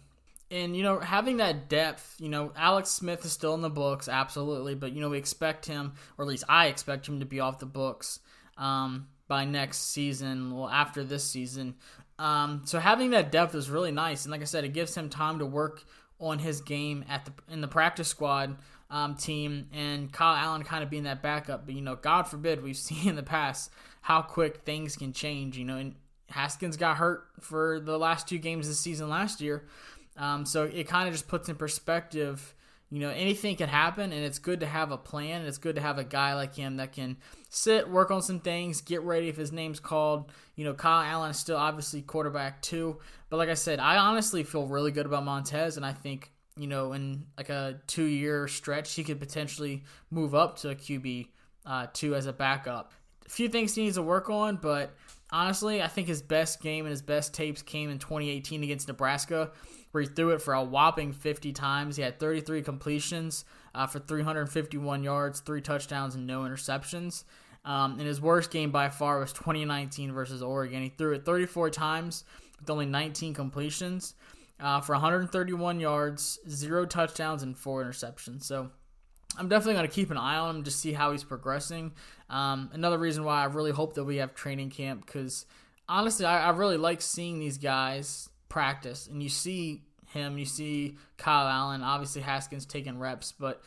And 0.49 0.77
you 0.77 0.83
know 0.83 0.99
having 0.99 1.37
that 1.37 1.67
depth 1.67 2.15
you 2.19 2.29
know 2.29 2.53
alex 2.55 2.87
smith 2.89 3.25
is 3.25 3.33
still 3.33 3.53
in 3.53 3.59
the 3.59 3.69
books 3.69 4.07
absolutely 4.07 4.75
but 4.75 4.93
you 4.93 5.01
know 5.01 5.09
we 5.09 5.17
expect 5.17 5.65
him 5.65 5.91
or 6.17 6.23
at 6.23 6.29
least 6.29 6.45
i 6.47 6.67
expect 6.67 7.05
him 7.05 7.19
to 7.19 7.25
be 7.25 7.41
off 7.41 7.59
the 7.59 7.65
books 7.65 8.21
um, 8.57 9.07
by 9.27 9.43
next 9.43 9.91
season 9.91 10.55
well 10.55 10.69
after 10.69 11.03
this 11.03 11.25
season. 11.25 11.75
Um, 12.17 12.61
so 12.63 12.79
having 12.79 13.09
that 13.09 13.29
depth 13.29 13.55
is 13.55 13.69
really 13.69 13.91
nice 13.91 14.23
and 14.23 14.31
like 14.31 14.41
i 14.41 14.45
said 14.45 14.63
it 14.63 14.71
gives 14.71 14.95
him 14.95 15.09
time 15.09 15.39
to 15.39 15.45
work 15.45 15.83
on 16.19 16.39
his 16.39 16.61
game 16.61 17.03
at 17.09 17.25
the 17.25 17.33
in 17.51 17.59
the 17.59 17.67
practice 17.67 18.07
squad 18.07 18.55
um, 18.89 19.15
team 19.15 19.67
and 19.73 20.11
kyle 20.11 20.35
allen 20.35 20.63
kind 20.63 20.83
of 20.83 20.89
being 20.89 21.03
that 21.03 21.21
backup 21.21 21.65
but 21.65 21.75
you 21.75 21.81
know 21.81 21.95
god 21.95 22.23
forbid 22.23 22.63
we've 22.63 22.77
seen 22.77 23.09
in 23.09 23.15
the 23.15 23.23
past 23.23 23.71
how 24.01 24.21
quick 24.21 24.57
things 24.65 24.95
can 24.95 25.11
change 25.11 25.57
you 25.57 25.65
know 25.65 25.77
and 25.77 25.95
haskins 26.29 26.77
got 26.77 26.97
hurt 26.97 27.25
for 27.39 27.79
the 27.79 27.97
last 27.97 28.27
two 28.27 28.37
games 28.37 28.67
this 28.67 28.79
season 28.79 29.09
last 29.09 29.41
year 29.41 29.65
um, 30.17 30.45
so 30.45 30.63
it 30.63 30.87
kind 30.87 31.07
of 31.07 31.13
just 31.13 31.27
puts 31.27 31.47
in 31.47 31.55
perspective, 31.55 32.55
you 32.89 32.99
know, 32.99 33.09
anything 33.09 33.55
can 33.55 33.69
happen, 33.69 34.11
and 34.11 34.25
it's 34.25 34.39
good 34.39 34.59
to 34.61 34.65
have 34.65 34.91
a 34.91 34.97
plan. 34.97 35.39
And 35.39 35.47
it's 35.47 35.59
good 35.59 35.75
to 35.75 35.81
have 35.81 35.99
a 35.99 36.03
guy 36.03 36.33
like 36.33 36.55
him 36.55 36.77
that 36.77 36.91
can 36.91 37.17
sit, 37.49 37.87
work 37.87 38.09
on 38.09 38.21
some 38.21 38.39
things, 38.39 38.81
get 38.81 39.01
ready 39.03 39.29
if 39.29 39.37
his 39.37 39.51
name's 39.51 39.79
called. 39.79 40.31
You 40.55 40.65
know, 40.65 40.73
Kyle 40.73 41.03
Allen 41.03 41.31
is 41.31 41.37
still 41.37 41.57
obviously 41.57 42.01
quarterback 42.01 42.61
too. 42.61 42.97
But 43.29 43.37
like 43.37 43.49
I 43.49 43.53
said, 43.53 43.79
I 43.79 43.97
honestly 43.97 44.43
feel 44.43 44.65
really 44.65 44.91
good 44.91 45.05
about 45.05 45.23
Montez, 45.23 45.77
and 45.77 45.85
I 45.85 45.93
think 45.93 46.31
you 46.57 46.67
know, 46.67 46.93
in 46.93 47.25
like 47.37 47.49
a 47.49 47.79
two-year 47.87 48.47
stretch, 48.47 48.93
he 48.93 49.03
could 49.03 49.19
potentially 49.19 49.83
move 50.11 50.35
up 50.35 50.57
to 50.59 50.69
a 50.69 50.75
QB 50.75 51.27
uh, 51.65 51.87
two 51.93 52.15
as 52.15 52.25
a 52.25 52.33
backup. 52.33 52.91
A 53.25 53.29
few 53.29 53.49
things 53.49 53.75
he 53.75 53.83
needs 53.83 53.95
to 53.95 54.01
work 54.01 54.29
on, 54.29 54.57
but 54.57 54.95
honestly, 55.31 55.81
I 55.81 55.87
think 55.87 56.07
his 56.07 56.21
best 56.21 56.61
game 56.61 56.85
and 56.85 56.91
his 56.91 57.01
best 57.01 57.33
tapes 57.33 57.61
came 57.61 57.89
in 57.89 57.99
2018 57.99 58.63
against 58.63 58.87
Nebraska 58.87 59.51
where 59.91 60.03
he 60.03 60.07
threw 60.07 60.31
it 60.31 60.41
for 60.41 60.53
a 60.53 60.63
whopping 60.63 61.11
50 61.11 61.53
times. 61.53 61.95
He 61.95 62.03
had 62.03 62.19
33 62.19 62.61
completions 62.61 63.45
uh, 63.73 63.87
for 63.87 63.99
351 63.99 65.03
yards, 65.03 65.39
three 65.39 65.61
touchdowns, 65.61 66.15
and 66.15 66.27
no 66.27 66.41
interceptions. 66.41 67.23
Um, 67.65 67.93
and 67.93 68.07
his 68.07 68.21
worst 68.21 68.51
game 68.51 68.71
by 68.71 68.89
far 68.89 69.19
was 69.19 69.33
2019 69.33 70.11
versus 70.11 70.41
Oregon. 70.41 70.83
He 70.83 70.89
threw 70.89 71.13
it 71.13 71.25
34 71.25 71.69
times 71.71 72.23
with 72.59 72.69
only 72.69 72.85
19 72.85 73.33
completions 73.33 74.13
uh, 74.59 74.81
for 74.81 74.93
131 74.93 75.79
yards, 75.79 76.39
zero 76.49 76.85
touchdowns, 76.85 77.43
and 77.43 77.57
four 77.57 77.83
interceptions. 77.83 78.43
So 78.43 78.71
I'm 79.37 79.49
definitely 79.49 79.75
going 79.75 79.87
to 79.87 79.93
keep 79.93 80.11
an 80.11 80.17
eye 80.17 80.37
on 80.37 80.57
him 80.57 80.63
to 80.63 80.71
see 80.71 80.93
how 80.93 81.11
he's 81.11 81.23
progressing. 81.23 81.93
Um, 82.29 82.69
another 82.73 82.97
reason 82.97 83.23
why 83.23 83.41
I 83.41 83.45
really 83.45 83.71
hope 83.71 83.93
that 83.95 84.03
we 84.03 84.17
have 84.17 84.33
training 84.33 84.71
camp 84.71 85.05
because 85.05 85.45
honestly, 85.87 86.25
I, 86.25 86.47
I 86.47 86.49
really 86.49 86.77
like 86.77 87.01
seeing 87.01 87.39
these 87.39 87.57
guys 87.57 88.29
practice 88.49 89.07
and 89.07 89.21
you 89.21 89.29
see 89.29 89.83
him, 90.07 90.37
you 90.37 90.45
see 90.45 90.97
Kyle 91.17 91.47
Allen, 91.47 91.83
obviously 91.83 92.21
Haskins 92.21 92.65
taking 92.65 92.97
reps, 92.97 93.31
but 93.31 93.61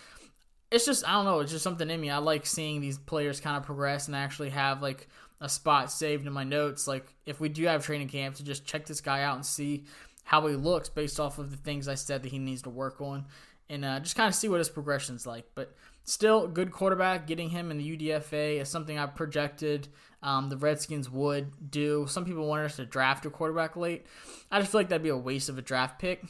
it's 0.71 0.87
just 0.87 1.07
I 1.07 1.13
don't 1.13 1.25
know, 1.25 1.41
it's 1.41 1.53
just 1.53 1.65
something 1.65 1.89
in 1.89 2.01
me. 2.01 2.11
I 2.11 2.19
like 2.19 2.47
seeing 2.47 2.81
these 2.81 2.99
players 2.99 3.41
kind 3.41 3.57
of 3.57 3.65
progress 3.65 4.07
and 4.07 4.17
actually 4.17 4.51
have 4.51 4.83
like 4.83 5.09
a 5.41 5.49
spot 5.49 5.91
saved 5.91 6.27
in 6.27 6.33
my 6.33 6.45
notes. 6.45 6.87
Like 6.87 7.07
if 7.27 7.41
we 7.41 7.49
do 7.49 7.65
have 7.67 7.85
training 7.85 8.09
camp 8.09 8.37
to 8.37 8.45
just 8.45 8.65
check 8.65 8.87
this 8.87 9.01
guy 9.01 9.23
out 9.23 9.37
and 9.37 9.47
see 9.47 9.85
how 10.31 10.47
he 10.47 10.55
looks 10.55 10.89
based 10.89 11.19
off 11.19 11.41
of 11.41 11.51
the 11.51 11.57
things 11.57 11.89
I 11.89 11.97
said 11.97 12.23
that 12.23 12.31
he 12.31 12.39
needs 12.39 12.63
to 12.63 12.71
work 12.71 13.01
on, 13.01 13.27
and 13.69 13.85
uh, 13.85 13.99
just 13.99 14.15
kind 14.15 14.29
of 14.29 14.35
see 14.37 14.49
what 14.49 14.59
his 14.59 14.69
progression's 14.69 15.27
like. 15.27 15.45
But 15.57 15.75
still, 16.05 16.47
good 16.47 16.71
quarterback. 16.71 17.27
Getting 17.27 17.51
him 17.51 17.73
in 17.73 17.79
the 17.79 17.97
UDFA 17.97 18.61
is 18.61 18.69
something 18.69 18.97
I 18.97 19.07
projected 19.07 19.89
um, 20.23 20.49
the 20.49 20.57
Redskins 20.57 21.11
would 21.11 21.73
do. 21.73 22.07
Some 22.09 22.25
people 22.25 22.47
wanted 22.47 22.67
us 22.67 22.77
to 22.77 22.87
draft 22.87 23.27
a 23.27 23.31
quarterback 23.31 23.75
late. 23.75 24.07
I 24.53 24.61
just 24.61 24.71
feel 24.71 24.79
like 24.79 24.89
that'd 24.89 25.03
be 25.03 25.09
a 25.09 25.17
waste 25.17 25.49
of 25.49 25.59
a 25.59 25.63
draft 25.63 25.99
pick. 25.99 26.23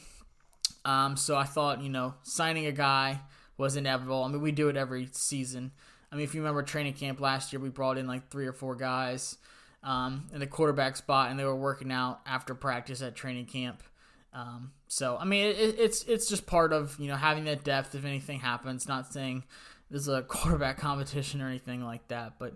Um, 0.83 1.15
so 1.15 1.35
I 1.35 1.43
thought, 1.43 1.83
you 1.83 1.89
know, 1.89 2.15
signing 2.23 2.65
a 2.65 2.71
guy 2.71 3.21
was 3.55 3.75
inevitable. 3.75 4.23
I 4.23 4.29
mean, 4.29 4.41
we 4.41 4.51
do 4.51 4.69
it 4.69 4.77
every 4.77 5.09
season. 5.11 5.73
I 6.11 6.15
mean, 6.15 6.23
if 6.23 6.33
you 6.33 6.41
remember 6.41 6.63
training 6.63 6.93
camp 6.93 7.21
last 7.21 7.53
year, 7.53 7.59
we 7.59 7.69
brought 7.69 7.99
in 7.99 8.07
like 8.07 8.31
three 8.31 8.47
or 8.47 8.53
four 8.53 8.75
guys 8.75 9.37
um, 9.83 10.25
in 10.33 10.39
the 10.39 10.47
quarterback 10.47 10.95
spot, 10.95 11.29
and 11.29 11.39
they 11.39 11.45
were 11.45 11.55
working 11.55 11.91
out 11.91 12.21
after 12.25 12.55
practice 12.55 13.03
at 13.03 13.15
training 13.15 13.45
camp. 13.45 13.83
Um, 14.33 14.71
so 14.87 15.17
I 15.19 15.25
mean, 15.25 15.47
it, 15.47 15.75
it's 15.77 16.03
it's 16.03 16.27
just 16.27 16.45
part 16.45 16.73
of 16.73 16.97
you 16.99 17.07
know 17.07 17.15
having 17.15 17.45
that 17.45 17.63
depth 17.63 17.95
if 17.95 18.05
anything 18.05 18.39
happens. 18.39 18.87
Not 18.87 19.11
saying 19.11 19.43
this 19.89 20.03
is 20.03 20.07
a 20.07 20.21
quarterback 20.27 20.77
competition 20.77 21.41
or 21.41 21.47
anything 21.47 21.83
like 21.83 22.07
that, 22.07 22.33
but 22.39 22.55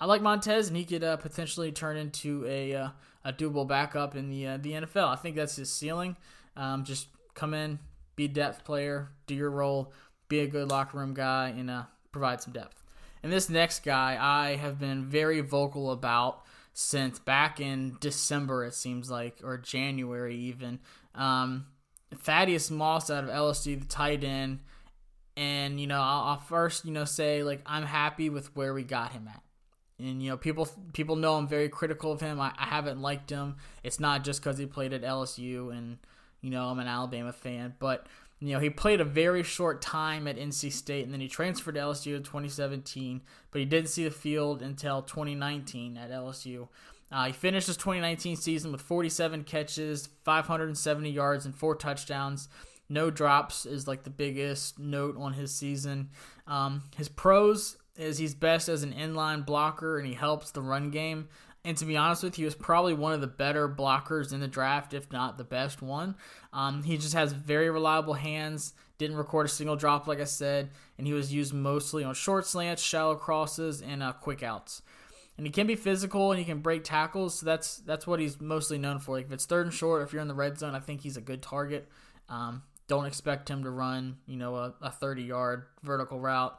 I 0.00 0.06
like 0.06 0.22
Montez, 0.22 0.68
and 0.68 0.76
he 0.76 0.84
could 0.84 1.02
uh, 1.02 1.16
potentially 1.16 1.72
turn 1.72 1.96
into 1.96 2.44
a 2.46 2.74
uh, 2.74 2.88
a 3.24 3.32
doable 3.32 3.66
backup 3.66 4.14
in 4.14 4.30
the 4.30 4.46
uh, 4.46 4.56
the 4.58 4.72
NFL. 4.72 5.08
I 5.08 5.16
think 5.16 5.36
that's 5.36 5.56
his 5.56 5.70
ceiling. 5.70 6.16
Um, 6.56 6.84
just 6.84 7.08
come 7.34 7.54
in, 7.54 7.78
be 8.14 8.26
a 8.26 8.28
depth 8.28 8.64
player, 8.64 9.10
do 9.26 9.34
your 9.34 9.50
role, 9.50 9.92
be 10.28 10.40
a 10.40 10.46
good 10.46 10.70
locker 10.70 10.98
room 10.98 11.12
guy, 11.12 11.52
and 11.56 11.70
uh, 11.70 11.82
provide 12.12 12.40
some 12.40 12.52
depth. 12.52 12.82
And 13.22 13.32
this 13.32 13.50
next 13.50 13.82
guy, 13.84 14.16
I 14.20 14.56
have 14.56 14.78
been 14.78 15.04
very 15.04 15.40
vocal 15.40 15.90
about 15.90 16.44
since 16.78 17.18
back 17.18 17.58
in 17.58 17.96
December, 18.00 18.62
it 18.66 18.74
seems 18.74 19.10
like, 19.10 19.40
or 19.42 19.56
January 19.56 20.36
even. 20.36 20.78
Um, 21.14 21.68
Thaddeus 22.14 22.70
Moss 22.70 23.08
out 23.08 23.24
of 23.24 23.30
LSU, 23.30 23.80
the 23.80 23.86
tight 23.86 24.22
end. 24.22 24.60
And, 25.38 25.80
you 25.80 25.86
know, 25.86 26.02
I'll, 26.02 26.24
I'll 26.24 26.40
first, 26.40 26.84
you 26.84 26.92
know, 26.92 27.06
say, 27.06 27.42
like, 27.42 27.62
I'm 27.64 27.84
happy 27.84 28.28
with 28.28 28.54
where 28.54 28.74
we 28.74 28.82
got 28.82 29.12
him 29.12 29.26
at 29.26 29.42
and 29.98 30.22
you 30.22 30.28
know 30.28 30.36
people 30.36 30.68
people 30.92 31.16
know 31.16 31.36
I'm 31.36 31.48
very 31.48 31.70
critical 31.70 32.12
of 32.12 32.20
him. 32.20 32.38
I, 32.38 32.52
I 32.58 32.66
haven't 32.66 33.00
liked 33.00 33.30
him. 33.30 33.56
It's 33.82 33.98
not 33.98 34.24
just 34.24 34.42
because 34.42 34.58
he 34.58 34.66
played 34.66 34.92
at 34.92 35.00
LSU 35.00 35.70
and 35.72 35.96
you 36.42 36.50
know 36.50 36.66
I'm 36.66 36.78
an 36.78 36.86
Alabama 36.86 37.32
fan, 37.32 37.72
but 37.78 38.06
you 38.40 38.52
know 38.52 38.60
he 38.60 38.70
played 38.70 39.00
a 39.00 39.04
very 39.04 39.42
short 39.42 39.80
time 39.80 40.26
at 40.26 40.36
NC 40.36 40.72
State 40.72 41.04
and 41.04 41.12
then 41.12 41.20
he 41.20 41.28
transferred 41.28 41.74
to 41.74 41.80
LSU 41.80 42.16
in 42.16 42.22
2017, 42.22 43.22
but 43.50 43.58
he 43.58 43.64
didn't 43.64 43.88
see 43.88 44.04
the 44.04 44.10
field 44.10 44.62
until 44.62 45.02
2019 45.02 45.96
at 45.96 46.10
LSU. 46.10 46.68
Uh, 47.10 47.26
he 47.26 47.32
finished 47.32 47.68
his 47.68 47.76
2019 47.76 48.36
season 48.36 48.72
with 48.72 48.80
47 48.80 49.44
catches, 49.44 50.08
570 50.24 51.10
yards, 51.10 51.46
and 51.46 51.54
four 51.54 51.76
touchdowns. 51.76 52.48
No 52.88 53.10
drops 53.10 53.66
is 53.66 53.88
like 53.88 54.02
the 54.02 54.10
biggest 54.10 54.78
note 54.78 55.16
on 55.16 55.32
his 55.32 55.54
season. 55.54 56.10
Um, 56.46 56.82
his 56.96 57.08
pros 57.08 57.76
is 57.96 58.18
he's 58.18 58.34
best 58.34 58.68
as 58.68 58.82
an 58.82 58.92
inline 58.92 59.44
blocker 59.46 59.98
and 59.98 60.06
he 60.06 60.14
helps 60.14 60.50
the 60.50 60.62
run 60.62 60.90
game. 60.90 61.28
And 61.66 61.76
to 61.78 61.84
be 61.84 61.96
honest 61.96 62.22
with 62.22 62.38
you, 62.38 62.42
he 62.42 62.44
was 62.44 62.54
probably 62.54 62.94
one 62.94 63.12
of 63.12 63.20
the 63.20 63.26
better 63.26 63.68
blockers 63.68 64.32
in 64.32 64.38
the 64.38 64.46
draft, 64.46 64.94
if 64.94 65.10
not 65.10 65.36
the 65.36 65.42
best 65.42 65.82
one. 65.82 66.14
Um, 66.52 66.84
he 66.84 66.96
just 66.96 67.14
has 67.14 67.32
very 67.32 67.68
reliable 67.70 68.14
hands, 68.14 68.72
didn't 68.98 69.16
record 69.16 69.46
a 69.46 69.48
single 69.48 69.74
drop, 69.74 70.06
like 70.06 70.20
I 70.20 70.24
said, 70.24 70.70
and 70.96 71.08
he 71.08 71.12
was 71.12 71.34
used 71.34 71.52
mostly 71.52 72.04
on 72.04 72.14
short 72.14 72.46
slants, 72.46 72.80
shallow 72.80 73.16
crosses, 73.16 73.82
and 73.82 74.00
uh, 74.00 74.12
quick 74.12 74.44
outs. 74.44 74.80
And 75.36 75.44
he 75.44 75.52
can 75.52 75.66
be 75.66 75.74
physical 75.74 76.30
and 76.30 76.38
he 76.38 76.44
can 76.44 76.60
break 76.60 76.84
tackles, 76.84 77.40
so 77.40 77.46
that's 77.46 77.78
that's 77.78 78.06
what 78.06 78.20
he's 78.20 78.40
mostly 78.40 78.78
known 78.78 79.00
for. 79.00 79.16
Like 79.16 79.26
if 79.26 79.32
it's 79.32 79.44
third 79.44 79.66
and 79.66 79.74
short, 79.74 80.02
if 80.02 80.12
you're 80.12 80.22
in 80.22 80.28
the 80.28 80.34
red 80.34 80.56
zone, 80.60 80.76
I 80.76 80.78
think 80.78 81.00
he's 81.00 81.16
a 81.16 81.20
good 81.20 81.42
target. 81.42 81.88
Um, 82.28 82.62
don't 82.86 83.06
expect 83.06 83.50
him 83.50 83.64
to 83.64 83.70
run, 83.70 84.18
you 84.28 84.36
know, 84.36 84.54
a, 84.54 84.74
a 84.80 84.90
30 84.92 85.24
yard 85.24 85.64
vertical 85.82 86.20
route 86.20 86.56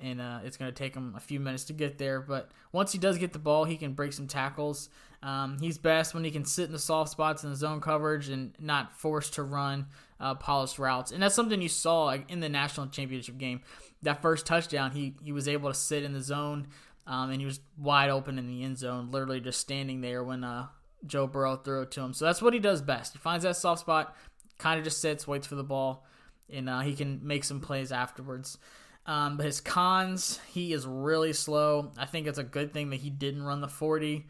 and 0.00 0.20
uh, 0.20 0.40
it's 0.44 0.56
going 0.56 0.70
to 0.70 0.76
take 0.76 0.94
him 0.94 1.14
a 1.16 1.20
few 1.20 1.40
minutes 1.40 1.64
to 1.64 1.72
get 1.72 1.98
there. 1.98 2.20
But 2.20 2.50
once 2.72 2.92
he 2.92 2.98
does 2.98 3.18
get 3.18 3.32
the 3.32 3.38
ball, 3.38 3.64
he 3.64 3.76
can 3.76 3.92
break 3.92 4.12
some 4.12 4.26
tackles. 4.26 4.88
Um, 5.22 5.58
he's 5.60 5.78
best 5.78 6.14
when 6.14 6.24
he 6.24 6.30
can 6.30 6.44
sit 6.44 6.66
in 6.66 6.72
the 6.72 6.78
soft 6.78 7.10
spots 7.10 7.44
in 7.44 7.50
the 7.50 7.56
zone 7.56 7.80
coverage 7.80 8.28
and 8.28 8.54
not 8.58 8.98
forced 8.98 9.34
to 9.34 9.42
run 9.42 9.86
uh, 10.18 10.34
polished 10.34 10.78
routes. 10.78 11.12
And 11.12 11.22
that's 11.22 11.34
something 11.34 11.62
you 11.62 11.68
saw 11.68 12.16
in 12.28 12.40
the 12.40 12.48
national 12.48 12.88
championship 12.88 13.38
game. 13.38 13.60
That 14.02 14.20
first 14.20 14.46
touchdown, 14.46 14.90
he 14.90 15.14
he 15.22 15.30
was 15.30 15.46
able 15.46 15.68
to 15.68 15.74
sit 15.74 16.02
in 16.02 16.12
the 16.12 16.20
zone, 16.20 16.66
um, 17.06 17.30
and 17.30 17.38
he 17.38 17.46
was 17.46 17.60
wide 17.78 18.10
open 18.10 18.36
in 18.36 18.48
the 18.48 18.64
end 18.64 18.78
zone, 18.78 19.12
literally 19.12 19.40
just 19.40 19.60
standing 19.60 20.00
there 20.00 20.24
when 20.24 20.42
uh, 20.42 20.66
Joe 21.06 21.28
Burrow 21.28 21.56
threw 21.56 21.82
it 21.82 21.92
to 21.92 22.00
him. 22.00 22.12
So 22.12 22.24
that's 22.24 22.42
what 22.42 22.52
he 22.52 22.58
does 22.58 22.82
best. 22.82 23.12
He 23.12 23.20
finds 23.20 23.44
that 23.44 23.56
soft 23.56 23.82
spot, 23.82 24.16
kind 24.58 24.78
of 24.78 24.84
just 24.84 25.00
sits, 25.00 25.28
waits 25.28 25.46
for 25.46 25.54
the 25.54 25.62
ball, 25.62 26.04
and 26.50 26.68
uh, 26.68 26.80
he 26.80 26.94
can 26.94 27.20
make 27.22 27.44
some 27.44 27.60
plays 27.60 27.92
afterwards. 27.92 28.58
Um, 29.04 29.36
but 29.36 29.46
his 29.46 29.60
cons, 29.60 30.38
he 30.52 30.72
is 30.72 30.86
really 30.86 31.32
slow. 31.32 31.92
I 31.98 32.06
think 32.06 32.26
it's 32.26 32.38
a 32.38 32.44
good 32.44 32.72
thing 32.72 32.90
that 32.90 33.00
he 33.00 33.10
didn't 33.10 33.42
run 33.42 33.60
the 33.60 33.68
40. 33.68 34.26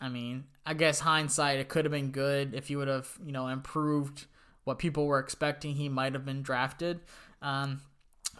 I 0.00 0.08
mean, 0.08 0.44
I 0.66 0.74
guess 0.74 1.00
hindsight, 1.00 1.60
it 1.60 1.68
could 1.68 1.84
have 1.84 1.92
been 1.92 2.10
good 2.10 2.54
if 2.54 2.68
he 2.68 2.76
would 2.76 2.88
have, 2.88 3.08
you 3.24 3.32
know, 3.32 3.48
improved 3.48 4.26
what 4.64 4.78
people 4.78 5.06
were 5.06 5.18
expecting. 5.18 5.74
He 5.74 5.88
might 5.88 6.12
have 6.12 6.24
been 6.24 6.42
drafted. 6.42 7.00
Um, 7.40 7.80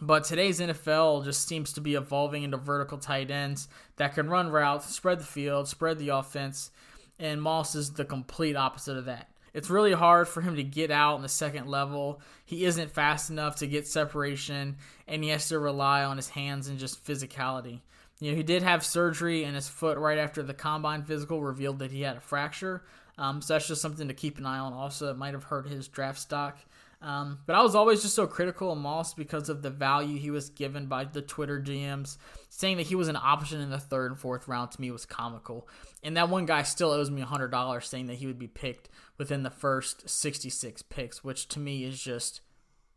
but 0.00 0.24
today's 0.24 0.60
NFL 0.60 1.24
just 1.24 1.46
seems 1.46 1.72
to 1.74 1.80
be 1.80 1.94
evolving 1.94 2.42
into 2.42 2.56
vertical 2.56 2.98
tight 2.98 3.30
ends 3.30 3.68
that 3.96 4.14
can 4.14 4.28
run 4.28 4.50
routes, 4.50 4.94
spread 4.94 5.20
the 5.20 5.24
field, 5.24 5.68
spread 5.68 5.98
the 5.98 6.08
offense, 6.08 6.70
and 7.18 7.40
Moss 7.40 7.74
is 7.74 7.92
the 7.92 8.04
complete 8.04 8.56
opposite 8.56 8.96
of 8.96 9.04
that. 9.04 9.28
It's 9.54 9.70
really 9.70 9.92
hard 9.92 10.28
for 10.28 10.40
him 10.40 10.56
to 10.56 10.62
get 10.62 10.90
out 10.90 11.16
in 11.16 11.22
the 11.22 11.28
second 11.28 11.66
level. 11.66 12.20
He 12.44 12.64
isn't 12.64 12.90
fast 12.90 13.30
enough 13.30 13.56
to 13.56 13.66
get 13.66 13.86
separation, 13.86 14.76
and 15.06 15.22
he 15.22 15.30
has 15.30 15.48
to 15.48 15.58
rely 15.58 16.04
on 16.04 16.16
his 16.16 16.30
hands 16.30 16.68
and 16.68 16.78
just 16.78 17.04
physicality. 17.04 17.80
You 18.18 18.30
know, 18.30 18.36
he 18.36 18.42
did 18.42 18.62
have 18.62 18.84
surgery, 18.84 19.44
in 19.44 19.54
his 19.54 19.68
foot 19.68 19.98
right 19.98 20.18
after 20.18 20.42
the 20.42 20.54
combine 20.54 21.02
physical 21.02 21.42
revealed 21.42 21.80
that 21.80 21.90
he 21.90 22.02
had 22.02 22.16
a 22.16 22.20
fracture. 22.20 22.84
Um, 23.18 23.42
so 23.42 23.54
that's 23.54 23.68
just 23.68 23.82
something 23.82 24.08
to 24.08 24.14
keep 24.14 24.38
an 24.38 24.46
eye 24.46 24.58
on. 24.58 24.72
Also, 24.72 25.10
it 25.10 25.18
might 25.18 25.34
have 25.34 25.44
hurt 25.44 25.66
his 25.66 25.88
draft 25.88 26.18
stock. 26.18 26.58
Um, 27.02 27.40
but 27.46 27.56
I 27.56 27.62
was 27.62 27.74
always 27.74 28.00
just 28.00 28.14
so 28.14 28.28
critical 28.28 28.70
of 28.70 28.78
Moss 28.78 29.12
because 29.12 29.48
of 29.48 29.60
the 29.60 29.70
value 29.70 30.18
he 30.18 30.30
was 30.30 30.50
given 30.50 30.86
by 30.86 31.04
the 31.04 31.20
Twitter 31.20 31.60
GMs. 31.60 32.16
Saying 32.48 32.76
that 32.76 32.86
he 32.86 32.94
was 32.94 33.08
an 33.08 33.16
option 33.16 33.60
in 33.60 33.70
the 33.70 33.78
third 33.78 34.12
and 34.12 34.20
fourth 34.20 34.46
round 34.46 34.70
to 34.70 34.80
me 34.80 34.90
was 34.90 35.04
comical. 35.04 35.68
And 36.02 36.16
that 36.16 36.28
one 36.28 36.46
guy 36.46 36.62
still 36.62 36.92
owes 36.92 37.10
me 37.10 37.22
$100 37.22 37.82
saying 37.84 38.06
that 38.06 38.18
he 38.18 38.26
would 38.26 38.38
be 38.38 38.46
picked 38.46 38.88
within 39.18 39.42
the 39.42 39.50
first 39.50 40.08
66 40.08 40.82
picks, 40.82 41.24
which 41.24 41.48
to 41.48 41.58
me 41.58 41.84
is 41.84 42.00
just 42.00 42.40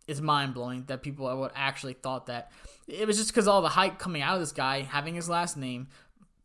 is 0.08 0.22
mind 0.22 0.54
blowing 0.54 0.84
that 0.86 1.02
people 1.02 1.36
would 1.36 1.52
actually 1.56 1.94
thought 1.94 2.28
that. 2.28 2.52
It 2.88 3.08
was 3.08 3.18
just 3.18 3.32
because 3.32 3.48
all 3.48 3.64
the 3.64 3.70
hype 3.70 3.98
coming 3.98 4.22
out 4.22 4.36
of 4.36 4.40
this 4.40 4.52
guy 4.52 4.84
having 4.84 5.16
his 5.16 5.28
last 5.28 5.58
name, 5.58 5.88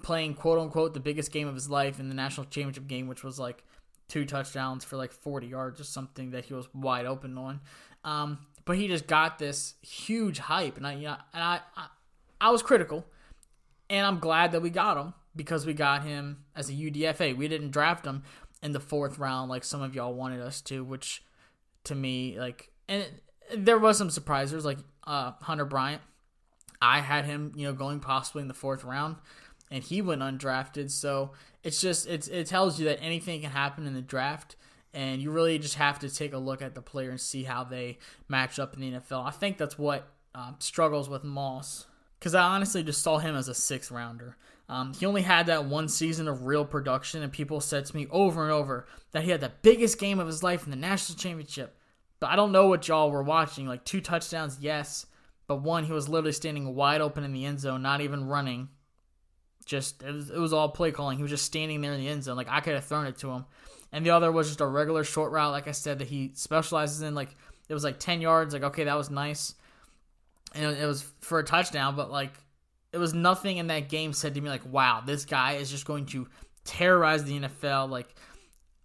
playing 0.02 0.32
quote 0.34 0.58
unquote 0.58 0.94
the 0.94 1.00
biggest 1.00 1.30
game 1.30 1.46
of 1.46 1.54
his 1.54 1.68
life 1.68 2.00
in 2.00 2.08
the 2.08 2.14
national 2.14 2.46
championship 2.46 2.86
game, 2.86 3.06
which 3.06 3.22
was 3.22 3.38
like 3.38 3.62
two 4.10 4.26
touchdowns 4.26 4.84
for 4.84 4.96
like 4.96 5.12
40 5.12 5.46
yards 5.46 5.80
or 5.80 5.84
something 5.84 6.32
that 6.32 6.44
he 6.44 6.54
was 6.54 6.68
wide 6.74 7.06
open 7.06 7.38
on. 7.38 7.60
Um, 8.04 8.38
but 8.64 8.76
he 8.76 8.88
just 8.88 9.06
got 9.06 9.38
this 9.38 9.74
huge 9.80 10.38
hype, 10.38 10.76
and 10.76 10.86
I, 10.86 10.94
you 10.94 11.04
know, 11.04 11.16
and 11.32 11.42
I, 11.42 11.60
I, 11.76 11.86
I 12.40 12.50
was 12.50 12.62
critical, 12.62 13.06
and 13.88 14.06
I'm 14.06 14.18
glad 14.18 14.52
that 14.52 14.60
we 14.60 14.70
got 14.70 14.96
him 14.96 15.14
because 15.34 15.64
we 15.64 15.72
got 15.72 16.04
him 16.04 16.44
as 16.54 16.68
a 16.68 16.72
UDFA. 16.72 17.36
We 17.36 17.48
didn't 17.48 17.70
draft 17.70 18.04
him 18.04 18.22
in 18.62 18.72
the 18.72 18.80
fourth 18.80 19.18
round 19.18 19.50
like 19.50 19.64
some 19.64 19.80
of 19.80 19.94
y'all 19.94 20.12
wanted 20.12 20.40
us 20.40 20.60
to, 20.62 20.84
which 20.84 21.22
to 21.84 21.94
me 21.94 22.38
like 22.38 22.70
and 22.88 23.06
there 23.56 23.78
was 23.78 23.96
some 23.96 24.10
surprises 24.10 24.64
like 24.64 24.78
uh, 25.06 25.32
Hunter 25.42 25.64
Bryant. 25.64 26.02
I 26.82 27.00
had 27.00 27.24
him, 27.24 27.52
you 27.54 27.66
know, 27.66 27.72
going 27.72 28.00
possibly 28.00 28.42
in 28.42 28.48
the 28.48 28.54
fourth 28.54 28.84
round, 28.84 29.16
and 29.70 29.82
he 29.82 30.02
went 30.02 30.22
undrafted. 30.22 30.90
So 30.90 31.32
it's 31.62 31.80
just 31.80 32.06
it's 32.06 32.28
it 32.28 32.46
tells 32.46 32.78
you 32.78 32.86
that 32.86 33.02
anything 33.02 33.40
can 33.42 33.50
happen 33.50 33.86
in 33.86 33.94
the 33.94 34.02
draft, 34.02 34.56
and 34.94 35.20
you 35.20 35.30
really 35.30 35.58
just 35.58 35.76
have 35.76 35.98
to 36.00 36.08
take 36.08 36.32
a 36.32 36.38
look 36.38 36.62
at 36.62 36.74
the 36.74 36.82
player 36.82 37.10
and 37.10 37.20
see 37.20 37.44
how 37.44 37.64
they 37.64 37.98
match 38.28 38.58
up 38.58 38.74
in 38.74 38.80
the 38.80 38.92
NFL. 38.92 39.26
I 39.26 39.30
think 39.30 39.58
that's 39.58 39.78
what 39.78 40.08
um, 40.34 40.56
struggles 40.58 41.08
with 41.08 41.24
Moss 41.24 41.86
because 42.18 42.34
I 42.34 42.42
honestly 42.42 42.82
just 42.82 43.02
saw 43.02 43.18
him 43.18 43.34
as 43.34 43.48
a 43.48 43.54
sixth 43.54 43.90
rounder. 43.90 44.36
Um, 44.68 44.94
he 44.94 45.04
only 45.04 45.22
had 45.22 45.46
that 45.46 45.64
one 45.64 45.88
season 45.88 46.28
of 46.28 46.46
real 46.46 46.64
production, 46.64 47.22
and 47.22 47.32
people 47.32 47.60
said 47.60 47.86
to 47.86 47.96
me 47.96 48.06
over 48.10 48.42
and 48.44 48.52
over 48.52 48.86
that 49.10 49.24
he 49.24 49.30
had 49.30 49.40
the 49.40 49.52
biggest 49.62 49.98
game 49.98 50.20
of 50.20 50.28
his 50.28 50.42
life 50.42 50.64
in 50.64 50.70
the 50.70 50.76
national 50.76 51.18
championship. 51.18 51.76
But 52.20 52.30
I 52.30 52.36
don't 52.36 52.52
know 52.52 52.68
what 52.68 52.86
y'all 52.86 53.10
were 53.10 53.22
watching. 53.22 53.66
Like 53.66 53.84
two 53.84 54.00
touchdowns, 54.00 54.58
yes, 54.60 55.06
but 55.48 55.62
one 55.62 55.84
he 55.84 55.92
was 55.92 56.08
literally 56.08 56.32
standing 56.32 56.74
wide 56.74 57.00
open 57.00 57.24
in 57.24 57.32
the 57.32 57.46
end 57.46 57.58
zone, 57.58 57.82
not 57.82 58.00
even 58.00 58.28
running. 58.28 58.68
Just 59.70 60.02
it 60.02 60.12
was, 60.12 60.30
it 60.30 60.38
was 60.38 60.52
all 60.52 60.68
play 60.68 60.90
calling. 60.90 61.16
He 61.16 61.22
was 61.22 61.30
just 61.30 61.44
standing 61.44 61.80
there 61.80 61.92
in 61.92 62.00
the 62.00 62.08
end 62.08 62.24
zone. 62.24 62.36
Like 62.36 62.48
I 62.50 62.58
could 62.58 62.74
have 62.74 62.84
thrown 62.84 63.06
it 63.06 63.18
to 63.18 63.30
him. 63.30 63.44
And 63.92 64.04
the 64.04 64.10
other 64.10 64.32
was 64.32 64.48
just 64.48 64.60
a 64.60 64.66
regular 64.66 65.04
short 65.04 65.30
route, 65.30 65.52
like 65.52 65.68
I 65.68 65.70
said, 65.70 66.00
that 66.00 66.08
he 66.08 66.32
specializes 66.34 67.02
in. 67.02 67.14
Like 67.14 67.36
it 67.68 67.74
was 67.74 67.84
like 67.84 68.00
ten 68.00 68.20
yards. 68.20 68.52
Like 68.52 68.64
okay, 68.64 68.82
that 68.82 68.96
was 68.96 69.10
nice, 69.10 69.54
and 70.56 70.76
it 70.76 70.86
was 70.86 71.04
for 71.20 71.38
a 71.38 71.44
touchdown. 71.44 71.94
But 71.94 72.10
like 72.10 72.32
it 72.92 72.98
was 72.98 73.14
nothing 73.14 73.58
in 73.58 73.68
that 73.68 73.88
game 73.88 74.12
said 74.12 74.34
to 74.34 74.40
me 74.40 74.48
like, 74.48 74.66
wow, 74.66 75.04
this 75.06 75.24
guy 75.24 75.52
is 75.52 75.70
just 75.70 75.84
going 75.84 76.06
to 76.06 76.26
terrorize 76.64 77.22
the 77.22 77.38
NFL. 77.38 77.90
Like 77.90 78.12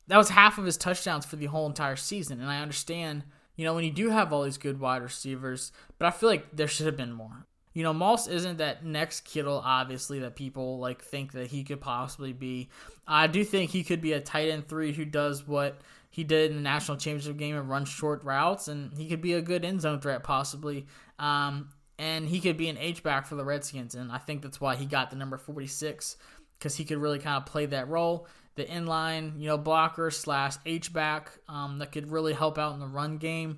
that 0.05 0.17
was 0.17 0.29
half 0.29 0.59
of 0.59 0.65
his 0.65 0.77
touchdowns 0.77 1.25
for 1.25 1.35
the 1.35 1.47
whole 1.47 1.65
entire 1.65 1.95
season. 1.95 2.41
And 2.41 2.49
I 2.51 2.61
understand, 2.61 3.23
you 3.55 3.65
know, 3.65 3.73
when 3.73 3.85
you 3.85 3.91
do 3.91 4.11
have 4.11 4.31
all 4.31 4.43
these 4.43 4.59
good 4.59 4.79
wide 4.79 5.01
receivers, 5.01 5.71
but 5.97 6.05
I 6.05 6.11
feel 6.11 6.29
like 6.29 6.55
there 6.55 6.67
should 6.67 6.85
have 6.85 6.95
been 6.95 7.11
more. 7.11 7.47
You 7.75 7.83
know, 7.83 7.93
Moss 7.93 8.27
isn't 8.27 8.59
that 8.59 8.85
next 8.85 9.25
Kittle, 9.25 9.61
obviously, 9.63 10.19
that 10.19 10.37
people 10.37 10.79
like 10.79 11.03
think 11.03 11.33
that 11.33 11.47
he 11.47 11.65
could 11.65 11.81
possibly 11.81 12.31
be. 12.31 12.69
I 13.05 13.27
do 13.27 13.43
think 13.43 13.69
he 13.69 13.83
could 13.83 13.99
be 13.99 14.13
a 14.13 14.21
tight 14.21 14.49
end 14.49 14.69
three 14.69 14.93
who 14.93 15.03
does 15.03 15.45
what 15.45 15.81
he 16.09 16.23
did 16.23 16.51
in 16.51 16.55
the 16.55 16.63
national 16.63 16.95
championship 16.95 17.35
game 17.35 17.57
and 17.57 17.69
runs 17.69 17.89
short 17.89 18.23
routes, 18.23 18.69
and 18.69 18.97
he 18.97 19.09
could 19.09 19.21
be 19.21 19.33
a 19.33 19.41
good 19.41 19.65
end 19.65 19.81
zone 19.81 19.99
threat 19.99 20.23
possibly. 20.23 20.87
Um, 21.19 21.67
and 21.99 22.25
he 22.29 22.39
could 22.39 22.55
be 22.55 22.69
an 22.69 22.77
H 22.77 23.03
back 23.03 23.27
for 23.27 23.35
the 23.35 23.43
Redskins, 23.43 23.93
and 23.93 24.09
I 24.09 24.19
think 24.19 24.41
that's 24.41 24.61
why 24.61 24.77
he 24.77 24.85
got 24.85 25.09
the 25.09 25.17
number 25.17 25.37
46 25.37 26.15
because 26.57 26.77
he 26.77 26.85
could 26.85 26.99
really 26.99 27.19
kind 27.19 27.35
of 27.35 27.45
play 27.45 27.65
that 27.65 27.89
role, 27.89 28.25
the 28.55 28.63
inline, 28.63 29.37
you 29.37 29.47
know, 29.47 29.57
blocker 29.57 30.09
slash 30.09 30.55
H 30.65 30.93
back 30.93 31.31
um, 31.49 31.79
that 31.79 31.91
could 31.91 32.09
really 32.09 32.31
help 32.31 32.57
out 32.57 32.73
in 32.73 32.79
the 32.79 32.87
run 32.87 33.17
game, 33.17 33.57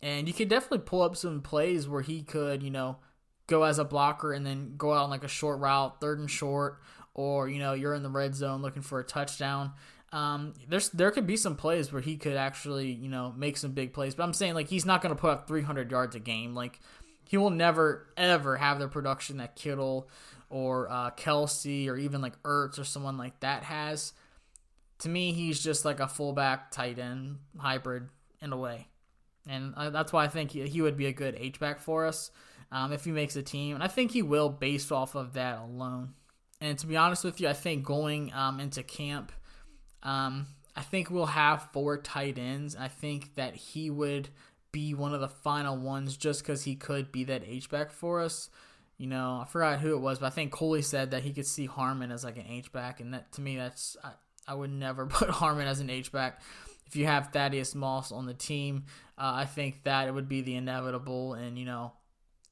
and 0.00 0.28
you 0.28 0.34
could 0.34 0.48
definitely 0.48 0.86
pull 0.86 1.02
up 1.02 1.16
some 1.16 1.42
plays 1.42 1.88
where 1.88 2.02
he 2.02 2.22
could, 2.22 2.62
you 2.62 2.70
know, 2.70 2.98
go 3.46 3.62
as 3.62 3.78
a 3.78 3.84
blocker 3.84 4.32
and 4.32 4.44
then 4.44 4.74
go 4.76 4.92
out 4.92 5.04
on 5.04 5.10
like 5.10 5.24
a 5.24 5.28
short 5.28 5.60
route, 5.60 6.00
third 6.00 6.18
and 6.18 6.30
short, 6.30 6.80
or 7.14 7.48
you 7.48 7.58
know, 7.58 7.72
you're 7.72 7.94
in 7.94 8.02
the 8.02 8.10
red 8.10 8.34
zone 8.34 8.62
looking 8.62 8.82
for 8.82 9.00
a 9.00 9.04
touchdown. 9.04 9.72
Um, 10.12 10.54
there's 10.68 10.88
there 10.90 11.10
could 11.10 11.26
be 11.26 11.36
some 11.36 11.56
plays 11.56 11.92
where 11.92 12.02
he 12.02 12.16
could 12.16 12.36
actually, 12.36 12.90
you 12.90 13.08
know, 13.08 13.34
make 13.36 13.56
some 13.56 13.72
big 13.72 13.92
plays, 13.92 14.14
but 14.14 14.22
I'm 14.22 14.32
saying 14.32 14.54
like 14.54 14.68
he's 14.68 14.86
not 14.86 15.02
going 15.02 15.14
to 15.14 15.20
put 15.20 15.30
up 15.30 15.48
300 15.48 15.90
yards 15.90 16.14
a 16.16 16.20
game, 16.20 16.54
like 16.54 16.80
he 17.28 17.36
will 17.36 17.50
never 17.50 18.06
ever 18.16 18.56
have 18.56 18.78
the 18.78 18.88
production 18.88 19.38
that 19.38 19.56
Kittle 19.56 20.08
or 20.48 20.90
uh, 20.90 21.10
Kelce 21.10 21.88
or 21.88 21.96
even 21.96 22.20
like 22.20 22.40
Ertz 22.42 22.78
or 22.78 22.84
someone 22.84 23.16
like 23.16 23.40
that 23.40 23.64
has. 23.64 24.12
To 25.00 25.08
me, 25.08 25.32
he's 25.32 25.62
just 25.62 25.84
like 25.84 26.00
a 26.00 26.08
fullback 26.08 26.70
tight 26.70 26.98
end 26.98 27.38
hybrid 27.58 28.08
in 28.40 28.52
a 28.52 28.56
way, 28.56 28.88
and 29.46 29.74
uh, 29.76 29.90
that's 29.90 30.12
why 30.12 30.24
I 30.24 30.28
think 30.28 30.52
he, 30.52 30.66
he 30.68 30.80
would 30.80 30.96
be 30.96 31.06
a 31.06 31.12
good 31.12 31.36
H 31.38 31.60
back 31.60 31.80
for 31.80 32.06
us 32.06 32.30
um, 32.76 32.92
if 32.92 33.06
he 33.06 33.10
makes 33.10 33.34
a 33.36 33.42
team, 33.42 33.74
and 33.74 33.82
I 33.82 33.88
think 33.88 34.10
he 34.10 34.20
will 34.20 34.50
based 34.50 34.92
off 34.92 35.14
of 35.14 35.32
that 35.32 35.60
alone. 35.60 36.12
And 36.60 36.78
to 36.78 36.86
be 36.86 36.94
honest 36.94 37.24
with 37.24 37.40
you, 37.40 37.48
I 37.48 37.54
think 37.54 37.86
going 37.86 38.34
um, 38.34 38.60
into 38.60 38.82
camp, 38.82 39.32
um, 40.02 40.46
I 40.76 40.82
think 40.82 41.10
we'll 41.10 41.24
have 41.24 41.70
four 41.72 41.96
tight 41.96 42.36
ends. 42.36 42.76
I 42.76 42.88
think 42.88 43.34
that 43.36 43.56
he 43.56 43.88
would 43.88 44.28
be 44.72 44.92
one 44.92 45.14
of 45.14 45.22
the 45.22 45.28
final 45.28 45.78
ones 45.78 46.18
just 46.18 46.42
because 46.42 46.64
he 46.64 46.74
could 46.74 47.10
be 47.10 47.24
that 47.24 47.44
H 47.46 47.70
back 47.70 47.90
for 47.90 48.20
us. 48.20 48.50
You 48.98 49.06
know, 49.06 49.40
I 49.42 49.46
forgot 49.46 49.80
who 49.80 49.94
it 49.94 50.00
was, 50.00 50.18
but 50.18 50.26
I 50.26 50.30
think 50.30 50.52
Coley 50.52 50.82
said 50.82 51.12
that 51.12 51.22
he 51.22 51.32
could 51.32 51.46
see 51.46 51.64
Harmon 51.64 52.12
as 52.12 52.24
like 52.24 52.36
an 52.36 52.46
H 52.46 52.72
back, 52.72 53.00
and 53.00 53.14
that 53.14 53.32
to 53.32 53.40
me, 53.40 53.56
that's 53.56 53.96
I, 54.04 54.12
I 54.46 54.54
would 54.54 54.70
never 54.70 55.06
put 55.06 55.30
Harmon 55.30 55.66
as 55.66 55.80
an 55.80 55.88
H 55.88 56.12
back. 56.12 56.42
If 56.86 56.94
you 56.94 57.06
have 57.06 57.32
Thaddeus 57.32 57.74
Moss 57.74 58.12
on 58.12 58.26
the 58.26 58.34
team, 58.34 58.84
uh, 59.16 59.32
I 59.34 59.46
think 59.46 59.84
that 59.84 60.08
it 60.08 60.14
would 60.14 60.28
be 60.28 60.42
the 60.42 60.56
inevitable. 60.56 61.32
And 61.32 61.58
you 61.58 61.64
know, 61.64 61.92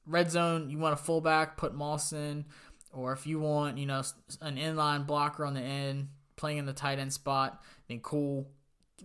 red 0.07 0.31
zone, 0.31 0.69
you 0.69 0.77
want 0.77 0.93
a 0.93 0.97
fullback, 0.97 1.57
put 1.57 1.73
Moss 1.73 2.13
in, 2.13 2.45
or 2.91 3.13
if 3.13 3.27
you 3.27 3.39
want, 3.39 3.77
you 3.77 3.85
know, 3.85 4.01
an 4.41 4.57
inline 4.57 5.05
blocker 5.05 5.45
on 5.45 5.53
the 5.53 5.61
end, 5.61 6.09
playing 6.35 6.57
in 6.57 6.65
the 6.65 6.73
tight 6.73 6.99
end 6.99 7.13
spot, 7.13 7.63
then 7.87 7.99
cool, 7.99 8.47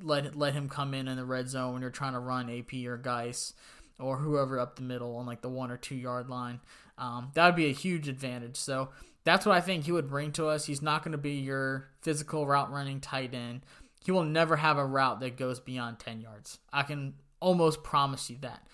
let 0.02 0.37
let 0.37 0.54
him 0.54 0.69
come 0.69 0.95
in 0.95 1.09
in 1.09 1.16
the 1.16 1.25
red 1.25 1.49
zone 1.49 1.73
when 1.73 1.83
you're 1.83 1.90
trying 1.90 2.12
to 2.12 2.19
run 2.19 2.50
AP 2.50 2.87
or 2.87 2.97
Guice 2.97 3.54
or 3.99 4.16
whoever 4.16 4.59
up 4.59 4.76
the 4.76 4.83
middle 4.83 5.16
on 5.16 5.26
like 5.26 5.42
the 5.42 5.49
one 5.49 5.71
or 5.71 5.76
two 5.76 5.95
yard 5.95 6.28
line. 6.28 6.61
Um, 6.97 7.30
that 7.35 7.47
would 7.47 7.57
be 7.57 7.66
a 7.66 7.73
huge 7.73 8.09
advantage. 8.09 8.57
So 8.57 8.90
that's 9.25 9.45
what 9.45 9.57
I 9.57 9.61
think 9.61 9.85
he 9.85 9.92
would 9.92 10.09
bring 10.09 10.33
to 10.33 10.47
us. 10.47 10.66
He's 10.66 10.83
not 10.83 11.02
going 11.02 11.12
to 11.12 11.19
be 11.19 11.33
your 11.33 11.88
physical 12.02 12.47
route 12.47 12.73
running 12.73 13.00
tight 13.00 13.35
end. 13.35 13.62
He 14.04 14.12
will 14.12 14.25
never 14.25 14.57
have 14.57 14.78
a 14.78 14.87
route 14.87 15.21
that 15.21 15.37
goes 15.37 15.61
beyond 15.61 15.99
10 15.99 16.21
yards. 16.21 16.59
I 16.73 16.83
can 16.83 17.14
almost 17.38 17.83
promise 17.83 18.30
you 18.30 18.38
that. 18.40 18.66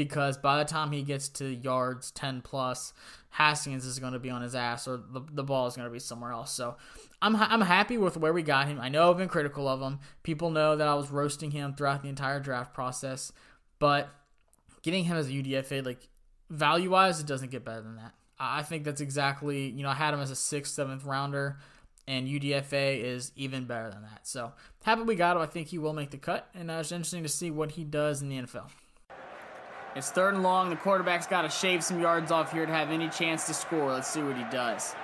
Because 0.00 0.38
by 0.38 0.56
the 0.56 0.64
time 0.64 0.92
he 0.92 1.02
gets 1.02 1.28
to 1.28 1.44
yards 1.44 2.10
10 2.12 2.40
plus, 2.40 2.94
Haskins 3.28 3.84
is 3.84 3.98
going 3.98 4.14
to 4.14 4.18
be 4.18 4.30
on 4.30 4.40
his 4.40 4.54
ass 4.54 4.88
or 4.88 4.96
the, 4.96 5.20
the 5.30 5.44
ball 5.44 5.66
is 5.66 5.76
going 5.76 5.86
to 5.86 5.92
be 5.92 5.98
somewhere 5.98 6.32
else. 6.32 6.54
So 6.54 6.76
I'm, 7.20 7.36
I'm 7.36 7.60
happy 7.60 7.98
with 7.98 8.16
where 8.16 8.32
we 8.32 8.42
got 8.42 8.66
him. 8.66 8.80
I 8.80 8.88
know 8.88 9.10
I've 9.10 9.18
been 9.18 9.28
critical 9.28 9.68
of 9.68 9.82
him. 9.82 9.98
People 10.22 10.48
know 10.48 10.74
that 10.74 10.88
I 10.88 10.94
was 10.94 11.10
roasting 11.10 11.50
him 11.50 11.74
throughout 11.74 12.00
the 12.00 12.08
entire 12.08 12.40
draft 12.40 12.72
process. 12.72 13.30
But 13.78 14.08
getting 14.80 15.04
him 15.04 15.18
as 15.18 15.28
a 15.28 15.32
UDFA, 15.32 15.84
like 15.84 16.08
value 16.48 16.88
wise, 16.88 17.20
it 17.20 17.26
doesn't 17.26 17.50
get 17.50 17.62
better 17.62 17.82
than 17.82 17.96
that. 17.96 18.14
I 18.38 18.62
think 18.62 18.84
that's 18.84 19.02
exactly, 19.02 19.68
you 19.68 19.82
know, 19.82 19.90
I 19.90 19.94
had 19.96 20.14
him 20.14 20.20
as 20.20 20.30
a 20.30 20.36
sixth, 20.36 20.72
seventh 20.72 21.04
rounder, 21.04 21.58
and 22.08 22.26
UDFA 22.26 23.04
is 23.04 23.32
even 23.36 23.66
better 23.66 23.90
than 23.90 24.00
that. 24.00 24.26
So 24.26 24.54
happy 24.82 25.02
we 25.02 25.14
got 25.14 25.36
him. 25.36 25.42
I 25.42 25.46
think 25.46 25.68
he 25.68 25.76
will 25.76 25.92
make 25.92 26.08
the 26.08 26.16
cut, 26.16 26.48
and 26.54 26.70
uh, 26.70 26.78
it's 26.80 26.90
interesting 26.90 27.22
to 27.22 27.28
see 27.28 27.50
what 27.50 27.72
he 27.72 27.84
does 27.84 28.22
in 28.22 28.30
the 28.30 28.36
NFL. 28.36 28.70
It's 29.96 30.10
third 30.10 30.34
and 30.34 30.42
long. 30.42 30.70
The 30.70 30.76
quarterback's 30.76 31.26
got 31.26 31.42
to 31.42 31.48
shave 31.48 31.82
some 31.82 32.00
yards 32.00 32.30
off 32.30 32.52
here 32.52 32.64
to 32.64 32.72
have 32.72 32.90
any 32.90 33.08
chance 33.08 33.46
to 33.46 33.54
score. 33.54 33.92
Let's 33.92 34.08
see 34.08 34.22
what 34.22 34.36
he 34.36 34.44
does. 34.44 34.94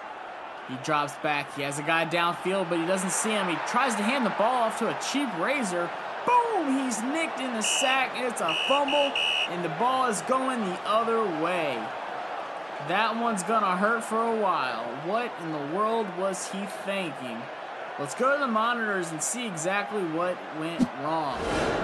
He 0.69 0.77
drops 0.85 1.15
back. 1.23 1.55
He 1.57 1.63
has 1.63 1.79
a 1.79 1.83
guy 1.83 2.07
downfield, 2.07 2.69
but 2.69 2.79
he 2.79 2.87
doesn't 2.87 3.11
see 3.11 3.31
him. 3.31 3.49
He 3.49 3.57
tries 3.67 3.95
to 3.97 4.03
hand 4.03 4.25
the 4.25 4.31
ball 4.31 4.63
off 4.63 4.79
to 4.79 4.89
a 4.89 4.99
cheap 5.13 5.29
razor. 5.39 5.91
Boom! 6.25 6.85
He's 6.85 7.03
nicked 7.03 7.41
in 7.41 7.53
the 7.53 7.63
sack. 7.63 8.13
It's 8.15 8.41
a 8.41 8.57
fumble, 8.69 9.13
and 9.49 9.65
the 9.65 9.69
ball 9.71 10.07
is 10.07 10.23
going 10.23 10.61
the 10.61 10.79
other 10.85 11.23
way. 11.43 11.75
That 12.89 13.17
one's 13.21 13.43
gonna 13.43 13.77
hurt 13.77 14.05
for 14.05 14.21
a 14.21 14.37
while. 14.37 14.85
What 15.05 15.33
in 15.43 15.53
the 15.53 15.77
world 15.77 16.07
was 16.17 16.49
he 16.51 16.65
thinking? 16.85 17.41
Let's 17.99 18.15
go 18.15 18.35
to 18.35 18.39
the 18.39 18.47
monitors 18.47 19.11
and 19.11 19.23
see 19.23 19.47
exactly 19.47 20.03
what 20.03 20.37
went 20.61 20.87
wrong. 21.03 21.41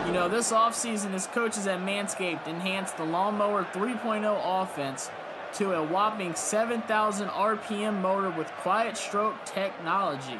You 0.07 0.12
know, 0.12 0.28
this 0.28 0.52
offseason, 0.52 1.12
his 1.12 1.26
coaches 1.26 1.66
at 1.66 1.81
Manscaped 1.81 2.47
enhanced 2.47 2.99
the 2.99 3.04
Lawnmower 3.04 3.64
3.0 3.73 4.38
offense 4.45 5.11
to 5.54 5.73
a 5.73 5.83
whopping 5.83 6.35
7,000 6.35 7.28
RPM 7.28 8.02
motor 8.02 8.28
with 8.28 8.49
quiet 8.59 8.99
stroke 8.99 9.42
technology. 9.47 10.38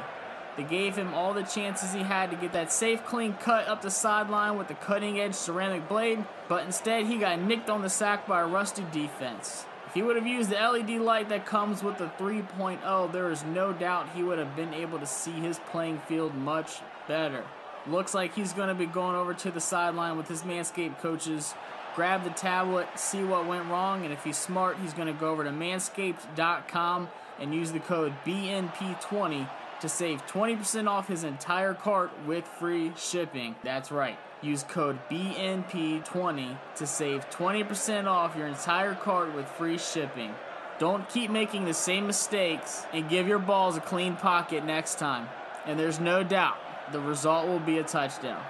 They 0.59 0.65
gave 0.65 0.95
him 0.95 1.15
all 1.15 1.33
the 1.33 1.43
chances 1.43 1.95
he 1.95 2.03
had 2.03 2.31
to 2.33 2.37
get 2.37 2.53
that 2.53 2.71
safe, 2.71 3.03
clean 3.07 3.33
cut 3.41 3.67
up 3.67 3.81
the 3.81 3.91
sideline 3.91 4.59
with 4.59 4.69
the 4.69 4.75
cutting 4.75 5.19
edge 5.19 5.35
ceramic 5.35 5.89
blade, 5.89 6.23
but 6.49 6.67
instead 6.67 7.07
he 7.07 7.17
got 7.17 7.41
nicked 7.41 7.71
on 7.71 7.81
the 7.81 7.89
sack 7.89 8.27
by 8.27 8.43
a 8.43 8.47
rusty 8.47 8.85
defense. 8.93 9.65
If 9.93 9.97
he 9.97 10.03
would 10.03 10.17
have 10.17 10.27
used 10.27 10.49
the 10.49 10.55
LED 10.55 11.03
light 11.03 11.29
that 11.29 11.45
comes 11.45 11.83
with 11.83 11.99
the 11.99 12.07
3.0, 12.19 13.13
there 13.13 13.31
is 13.31 13.45
no 13.45 13.75
doubt 13.75 14.09
he 14.15 14.23
would 14.23 14.39
have 14.39 14.57
been 14.57 14.73
able 14.73 14.99
to 14.99 15.05
see 15.05 15.33
his 15.33 15.59
playing 15.71 15.99
field 16.09 16.35
much 16.35 16.81
better. 17.07 17.45
Looks 17.87 18.15
like 18.15 18.35
he's 18.35 18.55
going 18.55 18.69
to 18.69 18.75
be 18.75 18.87
going 18.87 19.17
over 19.17 19.35
to 19.35 19.51
the 19.51 19.61
sideline 19.61 20.17
with 20.17 20.29
his 20.29 20.45
Manscaped 20.45 20.99
coaches, 21.01 21.53
grab 21.95 22.25
the 22.25 22.31
tablet, 22.31 22.89
see 22.97 23.23
what 23.23 23.47
went 23.47 23.69
wrong, 23.69 24.05
and 24.05 24.15
if 24.15 24.25
he's 24.25 24.39
smart, 24.39 24.79
he's 24.79 24.95
going 24.95 25.09
to 25.09 25.21
go 25.21 25.29
over 25.29 25.45
to 25.45 25.51
manscaped.com 25.51 27.11
and 27.39 27.55
use 27.55 27.73
the 27.73 27.81
code 27.81 28.15
BNP20 28.25 29.47
to 29.81 29.89
save 29.89 30.27
20% 30.27 30.89
off 30.89 31.09
his 31.09 31.25
entire 31.25 31.75
cart 31.75 32.11
with 32.27 32.47
free 32.47 32.93
shipping. 32.97 33.57
That's 33.65 33.91
right. 33.91 34.19
Use 34.43 34.65
code 34.65 34.99
BNP20 35.09 36.57
to 36.77 36.87
save 36.87 37.29
20% 37.31 38.07
off 38.07 38.37
your 38.37 38.47
entire 38.47 38.95
cart 38.95 39.35
with 39.35 39.47
free 39.47 39.79
shipping. 39.79 40.35
Don't 40.79 41.09
keep 41.09 41.31
making 41.31 41.65
the 41.65 41.75
same 41.75 42.07
mistakes 42.07 42.85
and 42.93 43.09
give 43.09 43.29
your 43.29 43.39
balls 43.39 43.77
a 43.77 43.81
clean 43.81 44.17
pocket 44.17 44.65
next 44.65 44.99
time. 44.99 45.29
And 45.65 45.79
there's 45.79 46.01
no 46.01 46.25
doubt 46.25 46.59
the 46.91 47.01
result 47.01 47.47
will 47.47 47.61
be 47.61 47.79
a 47.79 47.85
touchdown. 47.85 48.43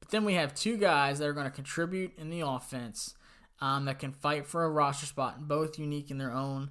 But 0.00 0.10
then 0.10 0.24
we 0.24 0.34
have 0.34 0.54
two 0.54 0.76
guys 0.76 1.18
that 1.18 1.28
are 1.28 1.32
going 1.32 1.46
to 1.46 1.50
contribute 1.50 2.12
in 2.18 2.28
the 2.28 2.40
offense 2.40 3.14
um, 3.60 3.86
that 3.86 3.98
can 3.98 4.12
fight 4.12 4.46
for 4.46 4.64
a 4.64 4.68
roster 4.68 5.06
spot, 5.06 5.48
both 5.48 5.78
unique 5.78 6.10
in 6.10 6.18
their 6.18 6.32
own 6.32 6.70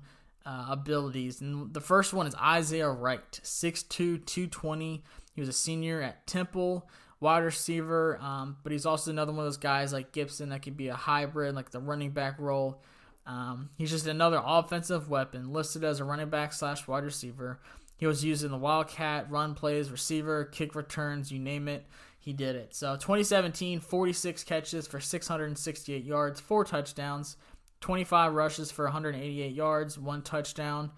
uh, 0.50 0.66
abilities. 0.70 1.42
And 1.42 1.72
the 1.74 1.82
first 1.82 2.12
one 2.12 2.26
is 2.26 2.34
Isaiah 2.36 2.90
Wright, 2.90 3.40
6'2, 3.44 4.26
220. 4.26 5.04
He 5.36 5.42
was 5.42 5.48
a 5.48 5.54
senior 5.54 6.02
at 6.02 6.26
Temple, 6.26 6.90
wide 7.20 7.44
receiver, 7.44 8.18
um, 8.20 8.58
but 8.64 8.72
he's 8.72 8.86
also 8.86 9.12
another 9.12 9.32
one 9.32 9.42
of 9.42 9.46
those 9.46 9.58
guys 9.58 9.94
like 9.94 10.12
Gibson 10.12 10.50
that 10.50 10.64
could 10.64 10.76
be 10.76 10.88
a 10.88 10.96
hybrid, 10.96 11.54
like 11.54 11.70
the 11.70 11.80
running 11.80 12.10
back 12.10 12.40
role. 12.40 12.82
Um, 13.28 13.70
he's 13.78 13.92
just 13.92 14.08
another 14.08 14.42
offensive 14.44 15.08
weapon 15.08 15.54
listed 15.54 15.84
as 15.84 16.00
a 16.00 16.04
running 16.04 16.30
back 16.30 16.52
slash 16.52 16.88
wide 16.88 17.04
receiver. 17.04 17.60
He 17.98 18.08
was 18.08 18.26
used 18.26 18.44
in 18.44 18.50
the 18.50 18.58
Wildcat, 18.58 19.30
run 19.30 19.54
plays, 19.54 19.92
receiver, 19.92 20.46
kick 20.46 20.74
returns, 20.74 21.32
you 21.32 21.38
name 21.38 21.68
it, 21.68 21.86
he 22.18 22.34
did 22.34 22.56
it. 22.56 22.74
So 22.74 22.96
2017, 22.96 23.82
46 23.82 24.44
catches 24.46 24.88
for 24.88 25.00
668 25.00 26.04
yards, 26.04 26.40
four 26.40 26.66
touchdowns, 26.66 27.38
25 27.82 28.34
rushes 28.34 28.72
for 28.72 28.86
188 28.86 29.54
yards, 29.54 29.98
one 29.98 30.22
touchdown, 30.22 30.92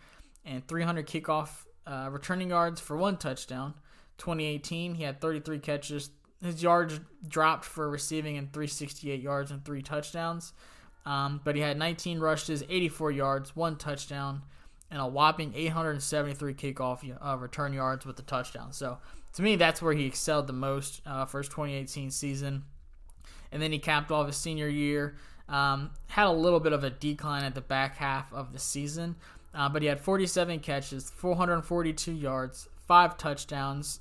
and 0.45 0.67
300 0.67 1.07
kickoff 1.07 1.65
uh, 1.85 2.09
returning 2.11 2.49
yards 2.49 2.81
for 2.81 2.97
one 2.97 3.17
touchdown. 3.17 3.73
2018, 4.17 4.95
he 4.95 5.03
had 5.03 5.21
33 5.21 5.59
catches. 5.59 6.11
His 6.43 6.63
yards 6.63 6.99
dropped 7.27 7.65
for 7.65 7.89
receiving 7.89 8.37
and 8.37 8.51
368 8.51 9.21
yards 9.21 9.51
and 9.51 9.63
three 9.63 9.81
touchdowns. 9.81 10.53
Um, 11.05 11.41
but 11.43 11.55
he 11.55 11.61
had 11.61 11.77
19 11.77 12.19
rushes, 12.19 12.63
84 12.69 13.11
yards, 13.11 13.55
one 13.55 13.75
touchdown, 13.75 14.43
and 14.91 15.01
a 15.01 15.07
whopping 15.07 15.53
873 15.55 16.53
kickoff 16.53 17.17
uh, 17.25 17.37
return 17.37 17.73
yards 17.73 18.05
with 18.05 18.17
the 18.17 18.23
touchdown. 18.23 18.71
So 18.71 18.99
to 19.33 19.41
me, 19.41 19.55
that's 19.55 19.81
where 19.81 19.93
he 19.93 20.05
excelled 20.05 20.47
the 20.47 20.53
most 20.53 21.01
uh, 21.05 21.25
for 21.25 21.39
his 21.39 21.47
2018 21.47 22.11
season. 22.11 22.63
And 23.51 23.61
then 23.61 23.71
he 23.71 23.79
capped 23.79 24.11
off 24.11 24.27
his 24.27 24.37
senior 24.37 24.67
year. 24.67 25.15
Um, 25.51 25.91
had 26.07 26.27
a 26.27 26.31
little 26.31 26.61
bit 26.61 26.73
of 26.73 26.83
a 26.83 26.89
decline 26.89 27.43
at 27.43 27.53
the 27.53 27.61
back 27.61 27.97
half 27.97 28.31
of 28.33 28.53
the 28.53 28.59
season, 28.59 29.17
uh, 29.53 29.67
but 29.67 29.81
he 29.81 29.87
had 29.89 29.99
47 29.99 30.59
catches, 30.59 31.09
442 31.09 32.13
yards, 32.13 32.69
five 32.87 33.17
touchdowns, 33.17 33.99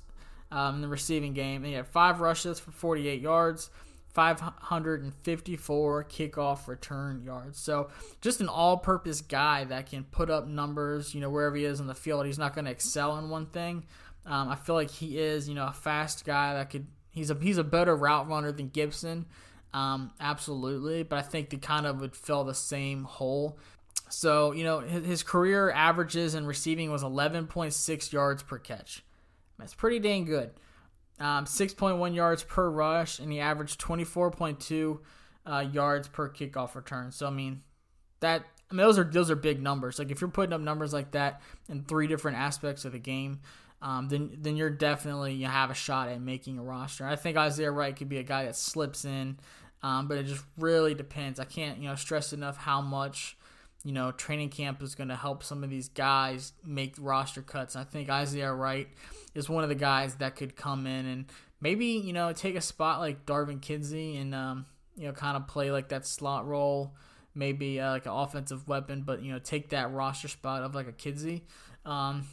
um, 0.49 0.75
in 0.75 0.81
the 0.81 0.87
receiving 0.87 1.33
game. 1.33 1.57
And 1.57 1.67
he 1.67 1.73
had 1.73 1.87
five 1.87 2.21
rushes 2.21 2.57
for 2.57 2.71
48 2.71 3.19
yards, 3.19 3.69
554 4.13 6.05
kickoff 6.05 6.67
return 6.67 7.21
yards. 7.23 7.59
So 7.59 7.89
just 8.21 8.39
an 8.39 8.47
all-purpose 8.47 9.21
guy 9.21 9.65
that 9.65 9.89
can 9.89 10.05
put 10.05 10.29
up 10.29 10.47
numbers. 10.47 11.13
You 11.13 11.19
know, 11.19 11.29
wherever 11.29 11.57
he 11.57 11.65
is 11.65 11.81
in 11.81 11.87
the 11.87 11.95
field, 11.95 12.25
he's 12.25 12.39
not 12.39 12.55
going 12.55 12.65
to 12.65 12.71
excel 12.71 13.17
in 13.17 13.29
one 13.29 13.47
thing. 13.47 13.83
Um, 14.25 14.49
I 14.49 14.55
feel 14.55 14.75
like 14.75 14.91
he 14.91 15.17
is, 15.17 15.49
you 15.49 15.55
know, 15.55 15.67
a 15.67 15.73
fast 15.73 16.25
guy 16.25 16.53
that 16.53 16.69
could. 16.69 16.87
He's 17.13 17.29
a 17.29 17.35
he's 17.35 17.57
a 17.57 17.63
better 17.63 17.93
route 17.93 18.29
runner 18.29 18.53
than 18.53 18.69
Gibson, 18.69 19.25
um, 19.73 20.11
absolutely. 20.19 21.03
But 21.03 21.19
I 21.19 21.21
think 21.21 21.49
they 21.49 21.57
kind 21.57 21.85
of 21.85 22.01
would 22.01 22.15
fill 22.15 22.43
the 22.43 22.53
same 22.53 23.03
hole. 23.03 23.57
So 24.09 24.51
you 24.51 24.63
know, 24.63 24.79
his, 24.79 25.05
his 25.05 25.23
career 25.23 25.71
averages 25.71 26.35
in 26.35 26.45
receiving 26.45 26.91
was 26.91 27.03
11.6 27.03 28.11
yards 28.11 28.43
per 28.43 28.57
catch. 28.57 29.03
That's 29.57 29.73
pretty 29.73 29.99
dang 29.99 30.25
good. 30.25 30.51
Um, 31.19 31.45
6.1 31.45 32.15
yards 32.15 32.43
per 32.43 32.69
rush, 32.69 33.19
and 33.19 33.31
he 33.31 33.39
averaged 33.39 33.79
24.2 33.79 34.99
uh, 35.45 35.65
yards 35.71 36.07
per 36.07 36.29
kickoff 36.29 36.75
return. 36.75 37.11
So 37.11 37.27
I 37.27 37.29
mean, 37.29 37.61
that 38.19 38.43
I 38.69 38.73
mean 38.73 38.85
those 38.85 38.97
are 38.97 39.03
those 39.03 39.29
are 39.29 39.35
big 39.35 39.61
numbers. 39.61 39.99
Like 39.99 40.11
if 40.11 40.21
you're 40.21 40.29
putting 40.29 40.53
up 40.53 40.61
numbers 40.61 40.93
like 40.93 41.11
that 41.11 41.41
in 41.69 41.83
three 41.83 42.07
different 42.07 42.37
aspects 42.37 42.85
of 42.85 42.93
the 42.93 42.99
game, 42.99 43.41
um, 43.81 44.07
then 44.07 44.37
then 44.39 44.55
you're 44.55 44.69
definitely 44.69 45.33
you 45.33 45.47
have 45.47 45.69
a 45.69 45.75
shot 45.75 46.09
at 46.09 46.21
making 46.21 46.57
a 46.57 46.63
roster. 46.63 47.05
I 47.05 47.15
think 47.15 47.37
Isaiah 47.37 47.71
Wright 47.71 47.95
could 47.95 48.09
be 48.09 48.17
a 48.17 48.23
guy 48.23 48.45
that 48.45 48.55
slips 48.55 49.05
in, 49.05 49.37
um, 49.83 50.07
but 50.07 50.17
it 50.17 50.25
just 50.25 50.43
really 50.57 50.93
depends. 50.93 51.39
I 51.39 51.45
can't 51.45 51.79
you 51.79 51.87
know 51.89 51.95
stress 51.95 52.33
enough 52.33 52.57
how 52.57 52.81
much 52.81 53.37
you 53.83 53.91
know 53.91 54.11
training 54.11 54.49
camp 54.49 54.81
is 54.81 54.95
going 54.95 55.09
to 55.09 55.15
help 55.15 55.43
some 55.43 55.63
of 55.63 55.69
these 55.69 55.89
guys 55.89 56.53
make 56.65 56.95
roster 56.99 57.41
cuts. 57.41 57.75
I 57.75 57.83
think 57.83 58.09
Isaiah 58.09 58.53
Wright 58.53 58.87
is 59.33 59.49
one 59.49 59.63
of 59.63 59.69
the 59.69 59.75
guys 59.75 60.15
that 60.15 60.35
could 60.35 60.55
come 60.55 60.85
in 60.85 61.05
and 61.05 61.25
maybe 61.59 61.85
you 61.85 62.13
know 62.13 62.33
take 62.33 62.55
a 62.55 62.61
spot 62.61 62.99
like 62.99 63.25
Darvin 63.25 63.59
Kidsy 63.59 64.19
and 64.19 64.35
um, 64.35 64.65
you 64.95 65.07
know 65.07 65.13
kind 65.13 65.37
of 65.37 65.47
play 65.47 65.71
like 65.71 65.89
that 65.89 66.05
slot 66.05 66.47
role, 66.47 66.95
maybe 67.33 67.79
uh, 67.79 67.91
like 67.91 68.05
an 68.05 68.11
offensive 68.11 68.67
weapon, 68.67 69.03
but 69.03 69.23
you 69.23 69.31
know 69.31 69.39
take 69.39 69.69
that 69.69 69.91
roster 69.91 70.27
spot 70.27 70.63
of 70.63 70.75
like 70.75 70.87
a 70.87 70.93
Kidsy. 70.93 71.41
Um, 71.85 72.27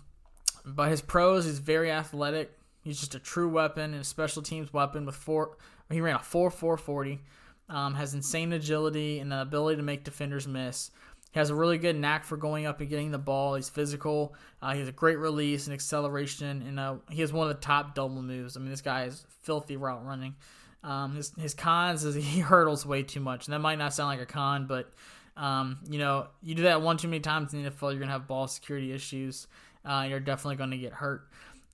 but 0.65 0.91
his 0.91 1.01
pros, 1.01 1.47
he's 1.47 1.59
very 1.61 1.91
athletic. 1.91 2.53
He's 2.83 3.01
just 3.01 3.15
a 3.15 3.19
true 3.19 3.49
weapon 3.49 3.93
and 3.93 4.03
a 4.03 4.05
special 4.05 4.43
teams 4.43 4.73
weapon 4.73 5.07
with 5.07 5.15
four. 5.15 5.57
He 5.91 6.01
ran 6.01 6.17
a 6.17 6.23
four 6.23 6.51
four 6.51 6.77
forty. 6.77 7.21
Um, 7.71 7.95
has 7.97 8.15
insane 8.15 8.55
agility 8.55 9.19
and 9.19 9.31
the 9.31 9.43
ability 9.43 9.77
to 9.77 9.83
make 9.83 10.03
defenders 10.03 10.49
miss. 10.49 10.91
He 11.33 11.39
has 11.39 11.51
a 11.51 11.55
really 11.55 11.77
good 11.77 11.97
knack 11.97 12.25
for 12.25 12.39
going 12.39 12.65
up 12.65 12.81
and 12.81 12.89
getting 12.89 13.11
the 13.11 13.19
ball. 13.19 13.57
He's 13.57 13.69
physical. 13.69 14.35
Uh, 14.63 14.73
he 14.73 14.79
has 14.79 14.89
a 14.89 14.93
great 14.93 15.19
release 15.19 15.67
and 15.67 15.75
acceleration, 15.75 16.63
and 16.67 16.81
uh, 16.81 16.95
he 17.11 17.21
has 17.21 17.31
one 17.31 17.51
of 17.51 17.55
the 17.55 17.61
top 17.61 17.95
double 17.95 18.23
moves. 18.23 18.57
I 18.57 18.61
mean, 18.61 18.71
this 18.71 18.81
guy 18.81 19.05
is 19.05 19.27
filthy 19.43 19.77
route 19.77 20.05
running. 20.07 20.35
Um, 20.83 21.17
his 21.17 21.33
his 21.39 21.55
cons 21.55 22.05
is 22.05 22.15
he 22.25 22.41
hurdles 22.41 22.87
way 22.87 23.03
too 23.03 23.21
much, 23.21 23.47
and 23.47 23.53
that 23.53 23.59
might 23.59 23.79
not 23.79 23.93
sound 23.93 24.09
like 24.09 24.27
a 24.27 24.31
con, 24.31 24.67
but 24.67 24.91
um, 25.37 25.79
you 25.89 25.99
know, 25.99 26.29
you 26.43 26.55
do 26.55 26.63
that 26.63 26.83
one 26.83 26.97
too 26.97 27.09
many 27.09 27.21
times 27.21 27.53
in 27.53 27.63
the 27.63 27.71
NFL, 27.71 27.93
you're 27.93 28.01
gonna 28.01 28.13
have 28.13 28.27
ball 28.27 28.49
security 28.49 28.93
issues. 28.93 29.47
Uh, 29.85 30.07
you're 30.09 30.21
definitely 30.21 30.57
gonna 30.57 30.77
get 30.77 30.93
hurt. 30.93 31.29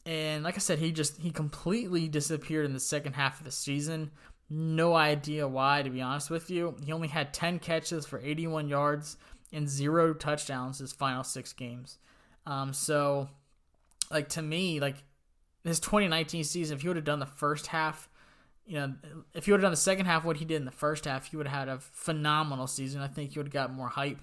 And 0.06 0.44
like 0.44 0.56
I 0.56 0.58
said, 0.58 0.78
he 0.78 0.92
just 0.92 1.18
he 1.20 1.30
completely 1.30 2.08
disappeared 2.08 2.66
in 2.66 2.74
the 2.74 2.80
second 2.80 3.14
half 3.14 3.38
of 3.38 3.44
the 3.44 3.52
season. 3.52 4.10
No 4.50 4.94
idea 4.94 5.48
why, 5.48 5.82
to 5.82 5.90
be 5.90 6.02
honest 6.02 6.30
with 6.30 6.50
you. 6.50 6.76
He 6.84 6.92
only 6.92 7.08
had 7.08 7.32
10 7.32 7.58
catches 7.58 8.04
for 8.04 8.20
81 8.20 8.68
yards 8.68 9.16
and 9.52 9.68
zero 9.68 10.12
touchdowns 10.12 10.78
his 10.78 10.92
final 10.92 11.24
six 11.24 11.52
games. 11.52 11.98
Um, 12.46 12.74
so, 12.74 13.28
like 14.10 14.28
to 14.30 14.42
me, 14.42 14.80
like 14.80 14.96
his 15.64 15.80
2019 15.80 16.44
season, 16.44 16.76
if 16.76 16.82
he 16.82 16.88
would 16.88 16.96
have 16.96 17.06
done 17.06 17.20
the 17.20 17.26
first 17.26 17.68
half, 17.68 18.08
you 18.66 18.74
know, 18.74 18.94
if 19.34 19.46
he 19.46 19.52
would 19.52 19.60
have 19.60 19.64
done 19.64 19.72
the 19.72 19.76
second 19.76 20.06
half 20.06 20.24
what 20.24 20.36
he 20.36 20.44
did 20.44 20.56
in 20.56 20.64
the 20.64 20.70
first 20.70 21.04
half, 21.04 21.26
he 21.26 21.36
would 21.36 21.46
have 21.46 21.58
had 21.60 21.68
a 21.68 21.78
phenomenal 21.78 22.66
season. 22.66 23.00
I 23.00 23.08
think 23.08 23.32
he 23.32 23.38
would 23.38 23.46
have 23.46 23.52
got 23.52 23.72
more 23.72 23.88
hype. 23.88 24.20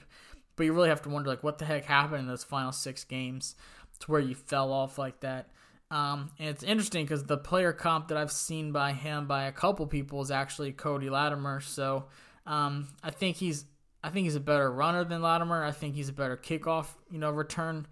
But 0.55 0.65
you 0.65 0.73
really 0.73 0.89
have 0.89 1.01
to 1.03 1.09
wonder, 1.09 1.29
like, 1.29 1.43
what 1.43 1.57
the 1.57 1.65
heck 1.65 1.85
happened 1.85 2.21
in 2.21 2.27
those 2.27 2.43
final 2.43 2.71
six 2.71 3.03
games 3.03 3.55
to 3.99 4.11
where 4.11 4.19
you 4.19 4.35
fell 4.35 4.71
off 4.71 4.97
like 4.97 5.19
that. 5.21 5.49
Um, 5.91 6.31
and 6.39 6.47
it's 6.47 6.63
interesting 6.63 7.03
because 7.05 7.25
the 7.25 7.37
player 7.37 7.73
comp 7.73 8.07
that 8.07 8.17
I've 8.17 8.31
seen 8.31 8.71
by 8.71 8.93
him 8.93 9.27
by 9.27 9.43
a 9.43 9.51
couple 9.51 9.85
people 9.85 10.21
is 10.21 10.31
actually 10.31 10.71
Cody 10.71 11.09
Latimer. 11.09 11.59
So 11.59 12.05
um, 12.47 12.87
I 13.03 13.11
think 13.11 13.35
he's 13.35 13.65
I 14.03 14.09
think 14.09 14.23
he's 14.23 14.35
a 14.35 14.39
better 14.39 14.71
runner 14.71 15.03
than 15.03 15.21
Latimer. 15.21 15.63
I 15.63 15.71
think 15.71 15.93
he's 15.93 16.09
a 16.09 16.13
better 16.13 16.35
kickoff, 16.35 16.87
you 17.11 17.19
know, 17.19 17.29
return 17.29 17.85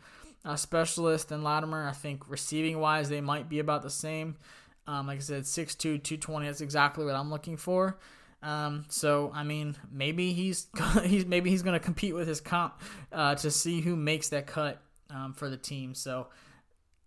uh, 0.43 0.55
specialist 0.55 1.29
than 1.29 1.43
Latimer. 1.43 1.87
I 1.87 1.91
think 1.91 2.27
receiving 2.27 2.79
wise, 2.79 3.09
they 3.09 3.21
might 3.21 3.47
be 3.49 3.59
about 3.59 3.83
the 3.83 3.91
same. 3.91 4.37
Um, 4.87 5.05
like 5.05 5.17
I 5.17 5.21
said, 5.21 5.43
6'2", 5.43 5.77
220, 5.77 6.47
That's 6.47 6.61
exactly 6.61 7.05
what 7.05 7.13
I'm 7.13 7.29
looking 7.29 7.57
for. 7.57 7.99
Um, 8.41 8.85
so 8.87 9.31
I 9.35 9.43
mean, 9.43 9.75
maybe 9.91 10.31
he's 10.33 10.67
he's 11.03 11.25
maybe 11.25 11.49
he's 11.49 11.61
going 11.61 11.77
to 11.77 11.83
compete 11.83 12.15
with 12.15 12.27
his 12.27 12.39
comp 12.39 12.81
uh, 13.11 13.35
to 13.35 13.51
see 13.51 13.81
who 13.81 13.95
makes 13.95 14.29
that 14.29 14.47
cut 14.47 14.81
um, 15.09 15.33
for 15.33 15.49
the 15.49 15.57
team. 15.57 15.93
So, 15.93 16.27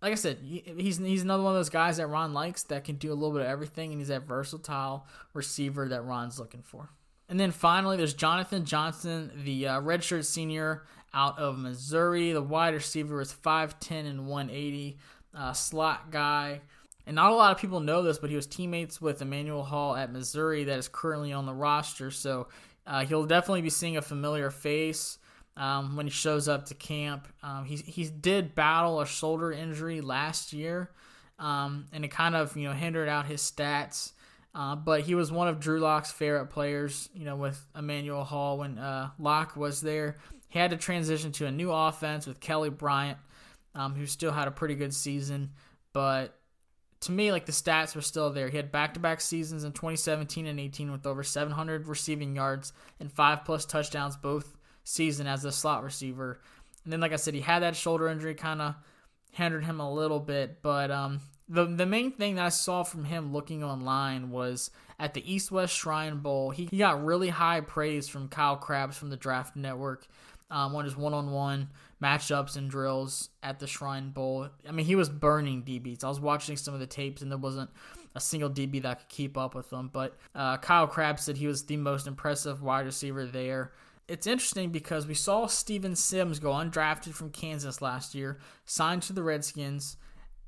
like 0.03 0.11
I 0.11 0.15
said, 0.15 0.39
he's 0.43 0.97
he's 0.97 1.21
another 1.23 1.43
one 1.43 1.53
of 1.53 1.59
those 1.59 1.69
guys 1.69 1.95
that 1.95 2.07
Ron 2.07 2.33
likes 2.33 2.63
that 2.63 2.83
can 2.83 2.97
do 2.97 3.13
a 3.13 3.15
little 3.15 3.31
bit 3.31 3.41
of 3.41 3.47
everything, 3.47 3.91
and 3.91 4.01
he's 4.01 4.09
that 4.09 4.27
versatile 4.27 5.07
receiver 5.33 5.87
that 5.87 6.03
Ron's 6.03 6.37
looking 6.37 6.61
for. 6.61 6.89
And 7.29 7.39
then 7.39 7.51
finally, 7.51 7.95
there's 7.95 8.13
Jonathan 8.13 8.65
Johnson, 8.65 9.31
the 9.45 9.67
uh, 9.67 9.81
redshirt 9.81 10.25
senior 10.25 10.83
out 11.13 11.39
of 11.39 11.57
Missouri. 11.57 12.33
The 12.33 12.41
wide 12.41 12.73
receiver 12.73 13.21
is 13.21 13.33
5'10 13.33 14.05
and 14.09 14.27
180, 14.27 14.97
uh, 15.33 15.53
slot 15.53 16.11
guy. 16.11 16.59
And 17.07 17.15
not 17.15 17.31
a 17.31 17.35
lot 17.35 17.53
of 17.53 17.57
people 17.57 17.79
know 17.79 18.01
this, 18.01 18.19
but 18.19 18.29
he 18.29 18.35
was 18.35 18.45
teammates 18.45 19.01
with 19.01 19.21
Emmanuel 19.21 19.63
Hall 19.63 19.95
at 19.95 20.11
Missouri 20.11 20.65
that 20.65 20.77
is 20.77 20.89
currently 20.89 21.31
on 21.31 21.45
the 21.45 21.53
roster. 21.53 22.11
So 22.11 22.49
uh, 22.85 23.05
he'll 23.05 23.25
definitely 23.25 23.61
be 23.61 23.69
seeing 23.69 23.95
a 23.95 24.01
familiar 24.01 24.51
face 24.51 25.17
um, 25.57 25.95
when 25.95 26.07
he 26.07 26.11
shows 26.11 26.47
up 26.47 26.65
to 26.67 26.73
camp. 26.73 27.27
Um, 27.41 27.65
he, 27.65 27.75
he 27.75 28.05
did 28.05 28.55
battle 28.55 29.01
a 29.01 29.05
shoulder 29.05 29.51
injury 29.51 30.01
last 30.01 30.53
year, 30.53 30.91
um, 31.39 31.85
and 31.93 32.03
it 32.03 32.11
kind 32.11 32.35
of 32.35 32.55
you 32.57 32.67
know 32.67 32.73
hindered 32.73 33.09
out 33.09 33.25
his 33.25 33.41
stats. 33.41 34.13
Uh, 34.55 34.75
but 34.75 35.01
he 35.01 35.15
was 35.15 35.31
one 35.31 35.47
of 35.47 35.59
Drew 35.59 35.79
Lock's 35.79 36.11
favorite 36.11 36.47
players, 36.47 37.09
you 37.15 37.25
know, 37.25 37.35
with 37.35 37.65
Emmanuel 37.75 38.23
Hall 38.23 38.59
when 38.59 38.77
uh, 38.77 39.09
Lock 39.17 39.55
was 39.55 39.81
there. 39.81 40.17
He 40.47 40.59
had 40.59 40.69
to 40.69 40.77
transition 40.77 41.31
to 41.33 41.47
a 41.47 41.51
new 41.51 41.71
offense 41.71 42.27
with 42.27 42.39
Kelly 42.39 42.69
Bryant, 42.69 43.17
um, 43.73 43.95
who 43.95 44.05
still 44.05 44.31
had 44.31 44.47
a 44.47 44.51
pretty 44.51 44.75
good 44.75 44.93
season. 44.93 45.53
But 45.91 46.37
to 47.01 47.11
me, 47.11 47.31
like 47.31 47.47
the 47.47 47.51
stats 47.51 47.95
were 47.95 48.01
still 48.01 48.29
there. 48.29 48.49
He 48.49 48.57
had 48.57 48.71
back 48.71 48.93
to 48.93 48.99
back 48.99 49.21
seasons 49.21 49.63
in 49.63 49.71
2017 49.71 50.45
and 50.45 50.59
18 50.59 50.91
with 50.91 51.07
over 51.07 51.23
700 51.23 51.87
receiving 51.87 52.35
yards 52.35 52.73
and 52.99 53.11
five 53.11 53.45
plus 53.45 53.65
touchdowns 53.65 54.15
both 54.15 54.55
season 54.83 55.27
as 55.27 55.45
a 55.45 55.51
slot 55.51 55.83
receiver. 55.83 56.39
And 56.83 56.91
then, 56.91 56.99
like 56.99 57.13
I 57.13 57.17
said, 57.17 57.33
he 57.33 57.41
had 57.41 57.63
that 57.63 57.75
shoulder 57.75 58.07
injury 58.07 58.35
kind 58.35 58.61
of 58.61 58.75
hindered 59.31 59.65
him 59.65 59.79
a 59.79 59.91
little 59.91 60.19
bit. 60.19 60.61
But 60.61 60.91
um, 60.91 61.21
the 61.47 61.65
the 61.65 61.85
main 61.85 62.11
thing 62.11 62.35
that 62.35 62.45
I 62.45 62.49
saw 62.49 62.83
from 62.83 63.05
him 63.05 63.33
looking 63.33 63.63
online 63.63 64.31
was 64.31 64.71
at 64.99 65.13
the 65.13 65.31
East 65.31 65.51
West 65.51 65.75
Shrine 65.75 66.19
Bowl. 66.19 66.51
He, 66.51 66.65
he 66.65 66.77
got 66.77 67.03
really 67.03 67.29
high 67.29 67.61
praise 67.61 68.07
from 68.07 68.27
Kyle 68.27 68.57
Crabbs 68.57 68.97
from 68.97 69.09
the 69.09 69.17
Draft 69.17 69.55
Network 69.55 70.07
um, 70.49 70.75
on 70.75 70.85
his 70.85 70.95
one 70.95 71.13
on 71.13 71.31
one 71.31 71.69
matchups 72.01 72.57
and 72.57 72.69
drills 72.69 73.29
at 73.41 73.59
the 73.59 73.67
Shrine 73.67 74.09
Bowl. 74.09 74.49
I 74.67 74.71
mean, 74.71 74.85
he 74.85 74.95
was 74.95 75.09
burning 75.09 75.63
DBs. 75.63 76.03
I 76.03 76.09
was 76.09 76.19
watching 76.19 76.57
some 76.57 76.73
of 76.73 76.79
the 76.79 76.87
tapes, 76.87 77.21
and 77.21 77.31
there 77.31 77.37
wasn't 77.37 77.69
a 78.13 78.19
single 78.19 78.49
DB 78.49 78.81
that 78.81 78.99
could 78.99 79.09
keep 79.09 79.37
up 79.37 79.55
with 79.55 79.71
him. 79.71 79.89
But 79.91 80.17
uh, 80.35 80.57
Kyle 80.57 80.87
Crabbs 80.87 81.23
said 81.23 81.37
he 81.37 81.47
was 81.47 81.63
the 81.63 81.77
most 81.77 82.05
impressive 82.05 82.61
wide 82.61 82.85
receiver 82.85 83.25
there. 83.25 83.71
It's 84.07 84.27
interesting 84.27 84.69
because 84.69 85.07
we 85.07 85.13
saw 85.13 85.47
Steven 85.47 85.95
Sims 85.95 86.39
go 86.39 86.51
undrafted 86.51 87.13
from 87.13 87.29
Kansas 87.29 87.81
last 87.81 88.13
year, 88.13 88.39
signed 88.65 89.03
to 89.03 89.13
the 89.13 89.23
Redskins, 89.23 89.95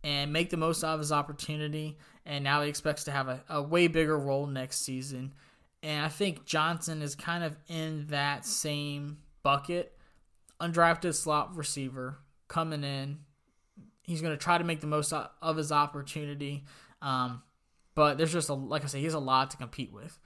and 0.04 0.34
make 0.34 0.50
the 0.50 0.58
most 0.58 0.84
of 0.84 1.00
his 1.00 1.12
opportunity. 1.12 1.98
And 2.26 2.44
now 2.44 2.62
he 2.62 2.70
expects 2.70 3.06
to 3.06 3.12
have 3.12 3.28
a, 3.28 3.44
a 3.50 3.62
way 3.62 3.88
bigger 3.88 4.18
role 4.18 4.46
next 4.46 4.82
season. 4.82 5.34
And 5.82 6.06
I 6.06 6.10
think 6.10 6.46
Johnson 6.46 7.02
is 7.02 7.16
kind 7.16 7.44
of 7.44 7.58
in 7.68 8.08
that 8.08 8.46
same 8.46 9.20
bucket 9.44 9.96
undrafted 10.60 11.14
slot 11.14 11.56
receiver 11.56 12.20
coming 12.48 12.84
in. 12.84 13.20
He's 14.04 14.22
going 14.22 14.34
to 14.34 14.44
try 14.44 14.58
to 14.58 14.64
make 14.64 14.82
the 14.82 14.88
most 14.88 15.14
of 15.14 15.58
his 15.58 15.72
opportunity. 15.72 16.64
Um, 17.02 17.42
but 17.96 18.18
there's 18.18 18.34
just 18.34 18.50
a 18.50 18.54
like 18.54 18.84
I 18.84 18.88
said, 18.88 19.00
he 19.00 19.06
has 19.06 19.14
a 19.14 19.20
lot 19.20 19.52
to 19.52 19.58
compete 19.58 19.92
with. 19.92 20.20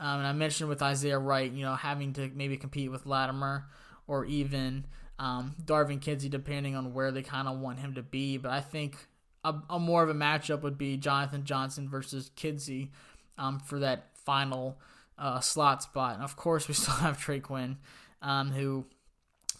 Um, 0.00 0.20
and 0.20 0.26
I 0.26 0.32
mentioned 0.32 0.70
with 0.70 0.82
Isaiah 0.82 1.18
Wright, 1.18 1.52
you 1.52 1.62
know, 1.62 1.74
having 1.74 2.14
to 2.14 2.30
maybe 2.34 2.56
compete 2.56 2.90
with 2.90 3.04
Latimer 3.04 3.66
or 4.06 4.24
even 4.24 4.86
um, 5.18 5.54
Darvin 5.62 6.00
Kidsy, 6.00 6.30
depending 6.30 6.74
on 6.74 6.94
where 6.94 7.12
they 7.12 7.22
kind 7.22 7.46
of 7.46 7.58
want 7.60 7.78
him 7.78 7.94
to 7.94 8.02
be. 8.02 8.38
But 8.38 8.50
I 8.50 8.60
think 8.60 8.96
a, 9.44 9.54
a, 9.68 9.78
more 9.78 10.02
of 10.02 10.08
a 10.08 10.14
matchup 10.14 10.62
would 10.62 10.78
be 10.78 10.96
Jonathan 10.96 11.44
Johnson 11.44 11.88
versus 11.88 12.30
Kidsy 12.34 12.88
um, 13.36 13.60
for 13.60 13.78
that 13.80 14.06
final 14.14 14.78
uh, 15.18 15.40
slot 15.40 15.82
spot. 15.82 16.14
And 16.14 16.24
of 16.24 16.34
course, 16.34 16.66
we 16.66 16.74
still 16.74 16.94
have 16.94 17.20
Trey 17.20 17.40
Quinn, 17.40 17.76
um, 18.22 18.50
who 18.50 18.86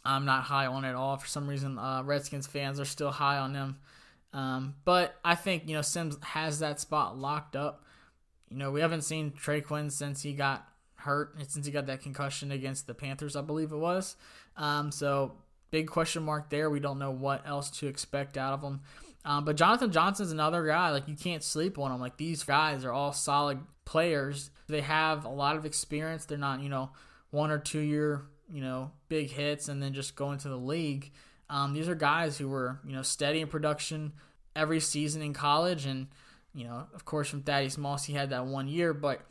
I'm 0.04 0.24
not 0.24 0.44
high 0.44 0.66
on 0.66 0.86
at 0.86 0.94
all. 0.94 1.18
For 1.18 1.26
some 1.26 1.46
reason, 1.46 1.78
uh, 1.78 2.02
Redskins 2.02 2.46
fans 2.46 2.80
are 2.80 2.86
still 2.86 3.10
high 3.10 3.36
on 3.36 3.54
him. 3.54 3.76
Um, 4.32 4.76
but 4.84 5.16
I 5.24 5.34
think 5.34 5.68
you 5.68 5.74
know 5.74 5.82
Sims 5.82 6.16
has 6.22 6.60
that 6.60 6.80
spot 6.80 7.18
locked 7.18 7.56
up. 7.56 7.84
You 8.50 8.56
know, 8.56 8.70
we 8.70 8.80
haven't 8.80 9.02
seen 9.02 9.32
Trey 9.32 9.60
Quinn 9.60 9.90
since 9.90 10.22
he 10.22 10.32
got 10.32 10.66
hurt, 10.96 11.34
since 11.48 11.66
he 11.66 11.72
got 11.72 11.86
that 11.86 12.02
concussion 12.02 12.52
against 12.52 12.86
the 12.86 12.94
Panthers, 12.94 13.36
I 13.36 13.42
believe 13.42 13.72
it 13.72 13.76
was. 13.76 14.16
Um, 14.56 14.92
so 14.92 15.32
big 15.70 15.88
question 15.88 16.22
mark 16.22 16.50
there. 16.50 16.68
We 16.68 16.80
don't 16.80 16.98
know 16.98 17.12
what 17.12 17.46
else 17.46 17.70
to 17.78 17.86
expect 17.86 18.36
out 18.36 18.54
of 18.54 18.62
him. 18.62 18.80
Um, 19.24 19.44
but 19.44 19.56
Jonathan 19.56 19.92
Johnson's 19.92 20.32
another 20.32 20.66
guy. 20.66 20.90
Like 20.90 21.08
you 21.08 21.14
can't 21.14 21.42
sleep 21.42 21.78
on 21.78 21.92
him. 21.92 22.00
Like 22.00 22.16
these 22.16 22.42
guys 22.42 22.84
are 22.84 22.92
all 22.92 23.12
solid 23.12 23.60
players. 23.84 24.50
They 24.68 24.80
have 24.80 25.24
a 25.24 25.30
lot 25.30 25.56
of 25.56 25.66
experience. 25.66 26.24
They're 26.24 26.38
not 26.38 26.60
you 26.62 26.68
know 26.68 26.90
one 27.30 27.50
or 27.50 27.58
two 27.58 27.80
year 27.80 28.24
you 28.52 28.60
know, 28.60 28.90
big 29.08 29.30
hits 29.30 29.68
and 29.68 29.82
then 29.82 29.92
just 29.92 30.16
go 30.16 30.32
into 30.32 30.48
the 30.48 30.56
league. 30.56 31.12
Um, 31.48 31.72
these 31.72 31.88
are 31.88 31.94
guys 31.94 32.38
who 32.38 32.48
were, 32.48 32.80
you 32.86 32.92
know, 32.92 33.02
steady 33.02 33.40
in 33.40 33.48
production 33.48 34.12
every 34.54 34.80
season 34.80 35.22
in 35.22 35.32
college. 35.32 35.86
And, 35.86 36.08
you 36.54 36.64
know, 36.64 36.86
of 36.94 37.04
course, 37.04 37.28
from 37.28 37.42
Thaddeus 37.42 37.78
Moss, 37.78 38.04
he 38.04 38.12
had 38.12 38.30
that 38.30 38.46
one 38.46 38.68
year. 38.68 38.92
But 38.92 39.22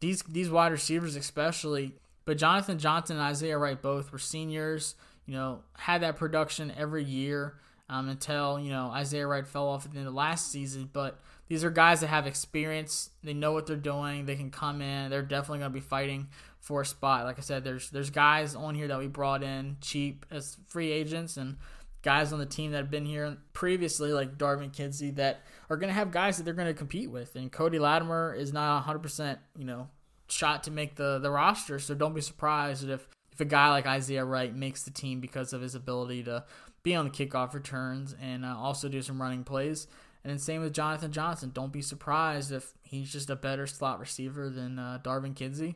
these, 0.00 0.22
these 0.22 0.50
wide 0.50 0.72
receivers, 0.72 1.16
especially, 1.16 1.92
but 2.24 2.38
Jonathan 2.38 2.78
Johnson 2.78 3.16
and 3.16 3.24
Isaiah 3.24 3.58
Wright 3.58 3.80
both 3.80 4.12
were 4.12 4.18
seniors, 4.18 4.94
you 5.26 5.34
know, 5.34 5.60
had 5.74 6.02
that 6.02 6.16
production 6.16 6.72
every 6.76 7.04
year 7.04 7.54
um, 7.88 8.08
until, 8.08 8.58
you 8.58 8.70
know, 8.70 8.90
Isaiah 8.90 9.26
Wright 9.26 9.46
fell 9.46 9.68
off 9.68 9.84
at 9.86 9.92
the 9.92 9.98
end 9.98 10.08
of 10.08 10.14
last 10.14 10.50
season. 10.50 10.88
But 10.92 11.20
these 11.48 11.64
are 11.64 11.70
guys 11.70 12.00
that 12.00 12.08
have 12.08 12.26
experience. 12.26 13.10
They 13.22 13.34
know 13.34 13.52
what 13.52 13.66
they're 13.66 13.76
doing. 13.76 14.26
They 14.26 14.36
can 14.36 14.50
come 14.50 14.80
in. 14.80 15.10
They're 15.10 15.22
definitely 15.22 15.60
going 15.60 15.70
to 15.70 15.74
be 15.74 15.80
fighting 15.80 16.28
for 16.60 16.80
a 16.80 16.86
spot. 16.86 17.24
Like 17.24 17.38
I 17.38 17.42
said, 17.42 17.62
there's 17.62 17.90
there's 17.90 18.10
guys 18.10 18.54
on 18.54 18.74
here 18.74 18.88
that 18.88 18.98
we 18.98 19.06
brought 19.06 19.42
in 19.42 19.76
cheap 19.82 20.24
as 20.30 20.56
free 20.66 20.90
agents 20.90 21.36
and 21.36 21.56
guys 22.04 22.32
on 22.32 22.38
the 22.38 22.46
team 22.46 22.70
that 22.70 22.76
have 22.76 22.90
been 22.90 23.04
here 23.04 23.36
previously, 23.52 24.12
like 24.12 24.38
Darvin 24.38 24.72
Kidsy, 24.72 25.12
that 25.16 25.42
are 25.68 25.76
going 25.76 25.88
to 25.88 25.94
have 25.94 26.12
guys 26.12 26.36
that 26.36 26.44
they're 26.44 26.54
going 26.54 26.68
to 26.68 26.74
compete 26.74 27.10
with. 27.10 27.34
And 27.34 27.50
Cody 27.50 27.80
Latimer 27.80 28.32
is 28.32 28.52
not 28.52 28.86
100%, 28.86 29.38
you 29.58 29.64
know, 29.64 29.88
shot 30.28 30.62
to 30.64 30.70
make 30.70 30.94
the, 30.94 31.18
the 31.18 31.30
roster. 31.30 31.80
So 31.80 31.94
don't 31.94 32.14
be 32.14 32.20
surprised 32.20 32.88
if, 32.88 33.08
if 33.32 33.40
a 33.40 33.44
guy 33.44 33.70
like 33.70 33.86
Isaiah 33.86 34.24
Wright 34.24 34.54
makes 34.54 34.84
the 34.84 34.92
team 34.92 35.20
because 35.20 35.52
of 35.52 35.60
his 35.60 35.74
ability 35.74 36.22
to 36.24 36.44
be 36.84 36.94
on 36.94 37.06
the 37.06 37.10
kickoff 37.10 37.54
returns 37.54 38.14
and 38.20 38.44
uh, 38.44 38.54
also 38.56 38.88
do 38.88 39.02
some 39.02 39.20
running 39.20 39.42
plays. 39.42 39.88
And 40.22 40.30
then 40.30 40.38
same 40.38 40.60
with 40.60 40.72
Jonathan 40.72 41.10
Johnson. 41.10 41.50
Don't 41.52 41.72
be 41.72 41.82
surprised 41.82 42.52
if 42.52 42.72
he's 42.82 43.10
just 43.10 43.28
a 43.30 43.36
better 43.36 43.66
slot 43.66 43.98
receiver 43.98 44.48
than 44.48 44.78
uh, 44.78 45.00
Darvin 45.02 45.34
Kidsy 45.34 45.74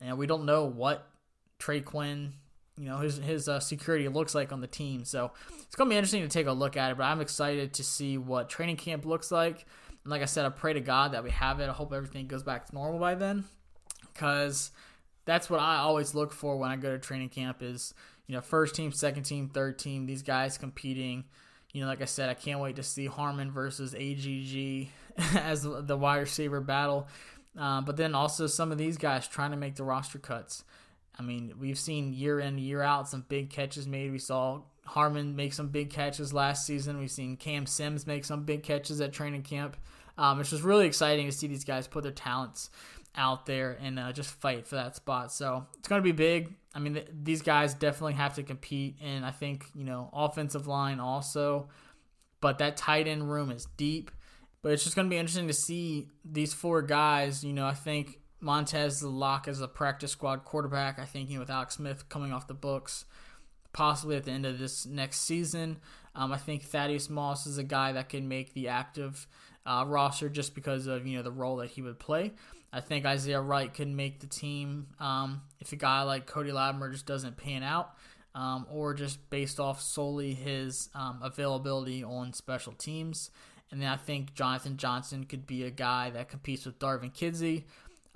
and 0.00 0.16
we 0.16 0.26
don't 0.26 0.44
know 0.44 0.64
what 0.64 1.08
Trey 1.58 1.80
Quinn 1.80 2.32
you 2.80 2.86
know 2.86 2.96
his 2.96 3.18
his 3.18 3.46
uh, 3.46 3.60
security 3.60 4.08
looks 4.08 4.34
like 4.34 4.52
on 4.52 4.62
the 4.62 4.66
team. 4.66 5.04
So 5.04 5.32
it's 5.60 5.76
gonna 5.76 5.90
be 5.90 5.96
interesting 5.96 6.22
to 6.22 6.28
take 6.28 6.46
a 6.46 6.52
look 6.52 6.78
at 6.78 6.90
it. 6.90 6.96
But 6.96 7.04
I'm 7.04 7.20
excited 7.20 7.74
to 7.74 7.84
see 7.84 8.16
what 8.16 8.48
training 8.48 8.76
camp 8.76 9.04
looks 9.04 9.30
like. 9.30 9.66
And 10.02 10.10
like 10.10 10.22
I 10.22 10.24
said, 10.24 10.46
I 10.46 10.48
pray 10.48 10.72
to 10.72 10.80
God 10.80 11.12
that 11.12 11.22
we 11.22 11.30
have 11.30 11.60
it. 11.60 11.68
I 11.68 11.72
hope 11.72 11.92
everything 11.92 12.26
goes 12.26 12.42
back 12.42 12.66
to 12.66 12.74
normal 12.74 12.98
by 12.98 13.16
then, 13.16 13.44
because 14.14 14.70
that's 15.26 15.50
what 15.50 15.60
I 15.60 15.76
always 15.76 16.14
look 16.14 16.32
for 16.32 16.56
when 16.56 16.70
I 16.70 16.76
go 16.76 16.90
to 16.90 16.98
training 16.98 17.28
camp. 17.28 17.58
Is 17.60 17.92
you 18.26 18.34
know 18.34 18.40
first 18.40 18.74
team, 18.74 18.92
second 18.92 19.24
team, 19.24 19.50
third 19.50 19.78
team. 19.78 20.06
These 20.06 20.22
guys 20.22 20.56
competing. 20.56 21.24
You 21.74 21.82
know, 21.82 21.86
like 21.86 22.00
I 22.00 22.06
said, 22.06 22.30
I 22.30 22.34
can't 22.34 22.60
wait 22.60 22.76
to 22.76 22.82
see 22.82 23.06
Harmon 23.06 23.52
versus 23.52 23.94
AGG 23.94 24.88
as 25.36 25.62
the 25.62 25.96
wide 25.98 26.20
receiver 26.20 26.62
battle. 26.62 27.08
Uh, 27.58 27.82
but 27.82 27.98
then 27.98 28.14
also 28.14 28.46
some 28.46 28.72
of 28.72 28.78
these 28.78 28.96
guys 28.96 29.28
trying 29.28 29.50
to 29.50 29.56
make 29.58 29.74
the 29.76 29.84
roster 29.84 30.18
cuts. 30.18 30.64
I 31.20 31.22
mean, 31.22 31.52
we've 31.60 31.78
seen 31.78 32.14
year 32.14 32.40
in, 32.40 32.56
year 32.56 32.80
out 32.80 33.06
some 33.06 33.26
big 33.28 33.50
catches 33.50 33.86
made. 33.86 34.10
We 34.10 34.18
saw 34.18 34.62
Harmon 34.86 35.36
make 35.36 35.52
some 35.52 35.68
big 35.68 35.90
catches 35.90 36.32
last 36.32 36.66
season. 36.66 36.98
We've 36.98 37.10
seen 37.10 37.36
Cam 37.36 37.66
Sims 37.66 38.06
make 38.06 38.24
some 38.24 38.44
big 38.44 38.62
catches 38.62 39.02
at 39.02 39.12
training 39.12 39.42
camp. 39.42 39.76
Um, 40.16 40.40
it's 40.40 40.48
just 40.48 40.62
really 40.62 40.86
exciting 40.86 41.26
to 41.26 41.32
see 41.32 41.46
these 41.46 41.64
guys 41.64 41.86
put 41.86 42.04
their 42.04 42.12
talents 42.12 42.70
out 43.14 43.44
there 43.44 43.76
and 43.82 43.98
uh, 43.98 44.12
just 44.12 44.30
fight 44.30 44.66
for 44.66 44.76
that 44.76 44.96
spot. 44.96 45.30
So 45.30 45.66
it's 45.78 45.88
going 45.88 46.00
to 46.00 46.04
be 46.04 46.12
big. 46.12 46.54
I 46.74 46.78
mean, 46.78 46.94
th- 46.94 47.08
these 47.22 47.42
guys 47.42 47.74
definitely 47.74 48.14
have 48.14 48.36
to 48.36 48.42
compete, 48.42 48.96
and 49.02 49.26
I 49.26 49.30
think 49.30 49.66
you 49.74 49.84
know 49.84 50.08
offensive 50.14 50.66
line 50.66 51.00
also. 51.00 51.68
But 52.40 52.56
that 52.58 52.78
tight 52.78 53.06
end 53.06 53.30
room 53.30 53.50
is 53.50 53.66
deep. 53.76 54.10
But 54.62 54.72
it's 54.72 54.84
just 54.84 54.96
going 54.96 55.06
to 55.06 55.10
be 55.10 55.18
interesting 55.18 55.48
to 55.48 55.52
see 55.52 56.08
these 56.24 56.54
four 56.54 56.80
guys. 56.80 57.44
You 57.44 57.52
know, 57.52 57.66
I 57.66 57.74
think 57.74 58.19
Montez 58.40 59.00
the 59.00 59.08
lock 59.08 59.48
as 59.48 59.60
a 59.60 59.68
practice 59.68 60.12
squad 60.12 60.44
quarterback. 60.44 60.98
I 60.98 61.04
think 61.04 61.28
you 61.28 61.36
know 61.36 61.40
with 61.40 61.50
Alex 61.50 61.76
Smith 61.76 62.08
coming 62.08 62.32
off 62.32 62.46
the 62.46 62.54
books, 62.54 63.04
possibly 63.72 64.16
at 64.16 64.24
the 64.24 64.32
end 64.32 64.46
of 64.46 64.58
this 64.58 64.86
next 64.86 65.20
season. 65.20 65.78
Um, 66.14 66.32
I 66.32 66.38
think 66.38 66.62
Thaddeus 66.62 67.08
Moss 67.08 67.46
is 67.46 67.58
a 67.58 67.64
guy 67.64 67.92
that 67.92 68.08
can 68.08 68.28
make 68.28 68.52
the 68.54 68.68
active 68.68 69.26
uh, 69.66 69.84
roster 69.86 70.28
just 70.28 70.54
because 70.54 70.86
of 70.86 71.06
you 71.06 71.16
know 71.16 71.22
the 71.22 71.30
role 71.30 71.56
that 71.56 71.70
he 71.70 71.82
would 71.82 71.98
play. 71.98 72.32
I 72.72 72.80
think 72.80 73.04
Isaiah 73.04 73.40
Wright 73.40 73.72
can 73.72 73.96
make 73.96 74.20
the 74.20 74.26
team 74.26 74.86
um, 75.00 75.42
if 75.60 75.72
a 75.72 75.76
guy 75.76 76.02
like 76.02 76.26
Cody 76.26 76.52
Latimer 76.52 76.90
just 76.90 77.06
doesn't 77.06 77.36
pan 77.36 77.62
out, 77.62 77.94
um, 78.34 78.66
or 78.70 78.94
just 78.94 79.28
based 79.28 79.58
off 79.58 79.82
solely 79.82 80.34
his 80.34 80.88
um, 80.94 81.20
availability 81.22 82.04
on 82.04 82.32
special 82.32 82.72
teams. 82.72 83.30
And 83.72 83.80
then 83.80 83.88
I 83.88 83.96
think 83.96 84.34
Jonathan 84.34 84.76
Johnson 84.76 85.24
could 85.24 85.46
be 85.46 85.64
a 85.64 85.70
guy 85.70 86.10
that 86.10 86.28
competes 86.28 86.66
with 86.66 86.78
Darvin 86.78 87.12
Kidsy 87.12 87.64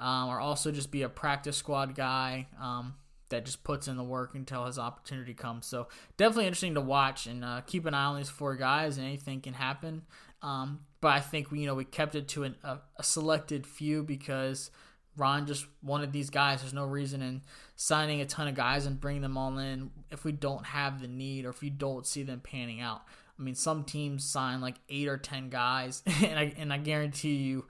um, 0.04 0.28
or 0.28 0.38
also 0.38 0.70
just 0.70 0.90
be 0.90 1.00
a 1.00 1.08
practice 1.08 1.56
squad 1.56 1.94
guy 1.94 2.46
um, 2.60 2.94
that 3.30 3.46
just 3.46 3.64
puts 3.64 3.88
in 3.88 3.96
the 3.96 4.04
work 4.04 4.34
until 4.34 4.66
his 4.66 4.78
opportunity 4.78 5.32
comes. 5.32 5.64
So 5.64 5.88
definitely 6.18 6.44
interesting 6.44 6.74
to 6.74 6.82
watch 6.82 7.26
and 7.26 7.42
uh, 7.42 7.62
keep 7.66 7.86
an 7.86 7.94
eye 7.94 8.04
on 8.04 8.18
these 8.18 8.28
four 8.28 8.54
guys. 8.54 8.98
And 8.98 9.06
anything 9.06 9.40
can 9.40 9.54
happen. 9.54 10.02
Um, 10.42 10.80
but 11.00 11.08
I 11.08 11.20
think 11.20 11.50
we 11.50 11.60
you 11.60 11.66
know 11.66 11.74
we 11.74 11.86
kept 11.86 12.14
it 12.14 12.28
to 12.28 12.44
an, 12.44 12.54
a, 12.62 12.76
a, 12.98 13.02
selected 13.02 13.66
few 13.66 14.02
because 14.02 14.70
Ron 15.16 15.46
just 15.46 15.64
wanted 15.82 16.12
these 16.12 16.28
guys. 16.28 16.60
There's 16.60 16.74
no 16.74 16.84
reason 16.84 17.22
in 17.22 17.40
signing 17.76 18.20
a 18.20 18.26
ton 18.26 18.46
of 18.46 18.54
guys 18.54 18.84
and 18.84 19.00
bringing 19.00 19.22
them 19.22 19.38
all 19.38 19.56
in 19.56 19.90
if 20.10 20.22
we 20.22 20.32
don't 20.32 20.66
have 20.66 21.00
the 21.00 21.08
need 21.08 21.46
or 21.46 21.48
if 21.48 21.62
you 21.62 21.70
don't 21.70 22.06
see 22.06 22.24
them 22.24 22.40
panning 22.40 22.82
out. 22.82 23.00
I 23.38 23.42
mean, 23.42 23.54
some 23.54 23.84
teams 23.84 24.22
sign 24.22 24.60
like 24.60 24.76
eight 24.90 25.08
or 25.08 25.16
ten 25.16 25.48
guys, 25.48 26.02
and 26.22 26.38
I 26.38 26.52
and 26.58 26.70
I 26.70 26.76
guarantee 26.76 27.36
you 27.36 27.64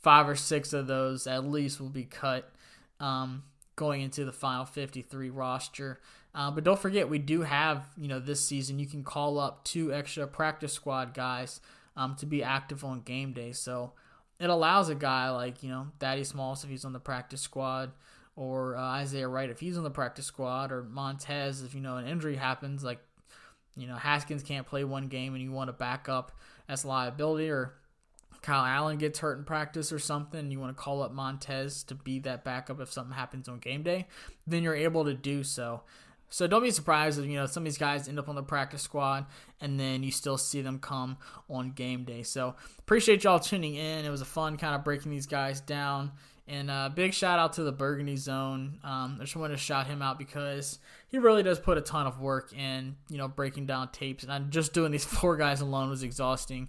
five 0.00 0.28
or 0.28 0.36
six 0.36 0.72
of 0.72 0.86
those 0.86 1.26
at 1.26 1.44
least 1.44 1.80
will 1.80 1.88
be 1.88 2.04
cut 2.04 2.50
um, 2.98 3.44
going 3.76 4.02
into 4.02 4.24
the 4.24 4.32
final 4.32 4.64
53 4.64 5.30
roster. 5.30 6.00
Uh, 6.34 6.50
but 6.50 6.64
don't 6.64 6.78
forget, 6.78 7.08
we 7.08 7.18
do 7.18 7.42
have, 7.42 7.86
you 7.96 8.08
know, 8.08 8.20
this 8.20 8.44
season 8.44 8.78
you 8.78 8.86
can 8.86 9.02
call 9.02 9.38
up 9.38 9.64
two 9.64 9.92
extra 9.92 10.26
practice 10.26 10.72
squad 10.72 11.12
guys 11.12 11.60
um, 11.96 12.14
to 12.16 12.26
be 12.26 12.42
active 12.42 12.84
on 12.84 13.00
game 13.00 13.32
day. 13.32 13.52
So 13.52 13.92
it 14.38 14.48
allows 14.48 14.88
a 14.88 14.94
guy 14.94 15.30
like, 15.30 15.62
you 15.62 15.68
know, 15.68 15.88
Daddy 15.98 16.24
Smalls 16.24 16.62
if 16.64 16.70
he's 16.70 16.84
on 16.84 16.92
the 16.92 17.00
practice 17.00 17.40
squad, 17.40 17.90
or 18.36 18.76
uh, 18.76 18.80
Isaiah 18.80 19.28
Wright 19.28 19.50
if 19.50 19.60
he's 19.60 19.76
on 19.76 19.84
the 19.84 19.90
practice 19.90 20.24
squad, 20.24 20.72
or 20.72 20.84
Montez 20.84 21.62
if, 21.62 21.74
you 21.74 21.80
know, 21.80 21.96
an 21.96 22.06
injury 22.06 22.36
happens, 22.36 22.84
like, 22.84 23.00
you 23.76 23.86
know, 23.86 23.96
Haskins 23.96 24.42
can't 24.42 24.66
play 24.66 24.84
one 24.84 25.08
game 25.08 25.34
and 25.34 25.42
you 25.42 25.52
want 25.52 25.68
to 25.68 25.72
back 25.72 26.08
up 26.08 26.32
as 26.68 26.84
liability, 26.84 27.50
or 27.50 27.74
Kyle 28.42 28.64
Allen 28.64 28.98
gets 28.98 29.18
hurt 29.18 29.38
in 29.38 29.44
practice 29.44 29.92
or 29.92 29.98
something, 29.98 30.50
you 30.50 30.58
want 30.58 30.76
to 30.76 30.82
call 30.82 31.02
up 31.02 31.12
Montez 31.12 31.82
to 31.84 31.94
be 31.94 32.18
that 32.20 32.44
backup 32.44 32.80
if 32.80 32.92
something 32.92 33.14
happens 33.14 33.48
on 33.48 33.58
game 33.58 33.82
day, 33.82 34.06
then 34.46 34.62
you're 34.62 34.74
able 34.74 35.04
to 35.04 35.14
do 35.14 35.42
so. 35.42 35.82
So 36.32 36.46
don't 36.46 36.62
be 36.62 36.70
surprised 36.70 37.18
if 37.18 37.26
you 37.26 37.34
know 37.34 37.46
some 37.46 37.64
of 37.64 37.64
these 37.64 37.76
guys 37.76 38.08
end 38.08 38.18
up 38.18 38.28
on 38.28 38.36
the 38.36 38.42
practice 38.42 38.82
squad 38.82 39.26
and 39.60 39.78
then 39.78 40.04
you 40.04 40.12
still 40.12 40.38
see 40.38 40.62
them 40.62 40.78
come 40.78 41.18
on 41.48 41.72
game 41.72 42.04
day. 42.04 42.22
So 42.22 42.54
appreciate 42.78 43.24
y'all 43.24 43.40
tuning 43.40 43.74
in. 43.74 44.04
It 44.04 44.10
was 44.10 44.20
a 44.20 44.26
fun 44.26 44.56
kind 44.56 44.76
of 44.76 44.84
breaking 44.84 45.10
these 45.10 45.26
guys 45.26 45.60
down. 45.60 46.12
And 46.46 46.70
uh, 46.70 46.88
big 46.92 47.14
shout 47.14 47.38
out 47.38 47.52
to 47.54 47.62
the 47.62 47.72
Burgundy 47.72 48.16
Zone. 48.16 48.78
Um, 48.82 49.18
I 49.20 49.24
just 49.24 49.36
wanted 49.36 49.54
to 49.54 49.58
shout 49.58 49.86
him 49.86 50.02
out 50.02 50.18
because 50.18 50.78
he 51.08 51.18
really 51.18 51.42
does 51.42 51.60
put 51.60 51.78
a 51.78 51.80
ton 51.80 52.06
of 52.06 52.20
work 52.20 52.52
in, 52.52 52.96
you 53.08 53.18
know, 53.18 53.28
breaking 53.28 53.66
down 53.66 53.88
tapes. 53.90 54.24
And 54.24 54.32
I'm 54.32 54.50
just 54.50 54.72
doing 54.72 54.90
these 54.90 55.04
four 55.20 55.36
guys 55.36 55.60
alone 55.60 55.90
was 55.90 56.02
exhausting 56.02 56.68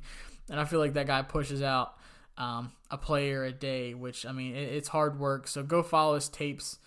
and 0.52 0.60
I 0.60 0.66
feel 0.66 0.80
like 0.80 0.94
that 0.94 1.08
guy 1.08 1.24
pushes 1.24 1.64
out 1.64 1.96
um, 2.38 2.74
a 2.92 2.98
player 2.98 3.44
a 3.44 3.52
day, 3.52 3.94
which 3.94 4.26
I 4.26 4.32
mean 4.34 4.54
it, 4.56 4.74
it's 4.74 4.90
hard 4.90 5.20
work. 5.20 5.48
So 5.48 5.64
go 5.64 5.82
follow 5.82 6.16
his 6.16 6.30
tapes 6.30 6.78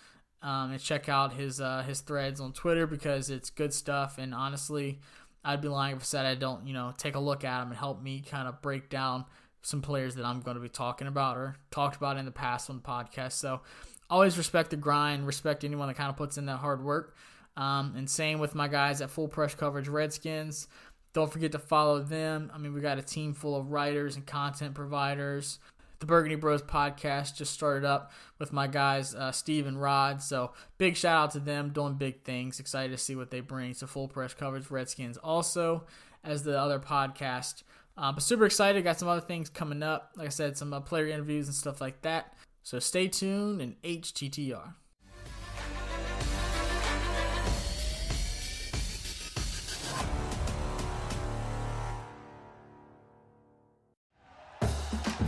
um, 0.41 0.71
and 0.71 0.79
check 0.79 1.09
out 1.09 1.33
his 1.33 1.59
uh, 1.59 1.83
his 1.85 1.99
threads 2.01 2.39
on 2.39 2.53
Twitter 2.53 2.87
because 2.87 3.29
it's 3.29 3.49
good 3.49 3.73
stuff. 3.73 4.17
And 4.17 4.33
honestly, 4.33 4.99
I'd 5.43 5.61
be 5.61 5.67
lying 5.67 5.95
if 5.95 6.03
I 6.03 6.05
said 6.05 6.25
I 6.25 6.35
don't 6.35 6.65
you 6.67 6.73
know 6.73 6.93
take 6.97 7.15
a 7.15 7.19
look 7.19 7.43
at 7.43 7.61
him 7.61 7.69
and 7.69 7.77
help 7.77 8.01
me 8.01 8.21
kind 8.21 8.47
of 8.47 8.61
break 8.61 8.89
down 8.89 9.25
some 9.63 9.81
players 9.81 10.13
that 10.15 10.25
I'm 10.25 10.41
going 10.41 10.55
to 10.55 10.61
be 10.61 10.69
talking 10.69 11.07
about 11.07 11.37
or 11.37 11.55
talked 11.71 11.97
about 11.97 12.17
in 12.17 12.25
the 12.25 12.31
past 12.31 12.69
on 12.69 12.77
the 12.77 12.83
podcast. 12.83 13.33
So 13.33 13.61
always 14.09 14.37
respect 14.37 14.69
the 14.69 14.77
grind, 14.77 15.25
respect 15.25 15.63
anyone 15.63 15.87
that 15.87 15.95
kind 15.95 16.09
of 16.09 16.17
puts 16.17 16.37
in 16.37 16.45
that 16.45 16.57
hard 16.57 16.83
work. 16.83 17.15
Um, 17.57 17.93
and 17.97 18.07
same 18.07 18.39
with 18.39 18.53
my 18.53 18.67
guys 18.67 19.01
at 19.01 19.09
Full 19.09 19.27
Press 19.27 19.55
Coverage 19.55 19.87
Redskins. 19.87 20.67
Don't 21.15 21.31
forget 21.31 21.53
to 21.53 21.59
follow 21.59 22.01
them. 22.01 22.51
I 22.53 22.57
mean, 22.57 22.73
we 22.73 22.81
got 22.81 22.97
a 22.97 23.01
team 23.01 23.33
full 23.33 23.55
of 23.55 23.71
writers 23.71 24.17
and 24.17 24.25
content 24.25 24.75
providers. 24.75 25.59
The 25.99 26.05
Burgundy 26.05 26.35
Bros 26.35 26.61
podcast 26.61 27.37
just 27.37 27.53
started 27.53 27.85
up 27.85 28.11
with 28.37 28.51
my 28.51 28.67
guys, 28.67 29.15
uh, 29.15 29.31
Steve 29.31 29.65
and 29.65 29.81
Rod. 29.81 30.21
So 30.21 30.51
big 30.77 30.97
shout 30.97 31.15
out 31.15 31.31
to 31.31 31.39
them 31.39 31.69
doing 31.69 31.93
big 31.93 32.23
things. 32.23 32.59
Excited 32.59 32.91
to 32.91 32.97
see 32.97 33.15
what 33.15 33.31
they 33.31 33.39
bring 33.39 33.73
to 33.75 33.87
full 33.87 34.09
press 34.09 34.33
coverage 34.33 34.69
Redskins 34.69 35.15
also 35.15 35.85
as 36.21 36.43
the 36.43 36.59
other 36.59 36.79
podcast. 36.79 37.63
Uh, 37.97 38.11
but 38.11 38.21
super 38.21 38.45
excited. 38.45 38.83
Got 38.83 38.99
some 38.99 39.07
other 39.07 39.25
things 39.25 39.47
coming 39.47 39.83
up. 39.83 40.11
Like 40.17 40.27
I 40.27 40.31
said, 40.31 40.57
some 40.57 40.73
uh, 40.73 40.81
player 40.81 41.07
interviews 41.07 41.47
and 41.47 41.55
stuff 41.55 41.79
like 41.79 42.01
that. 42.01 42.35
So 42.61 42.77
stay 42.79 43.07
tuned 43.07 43.61
and 43.61 43.81
HTTR. 43.83 44.73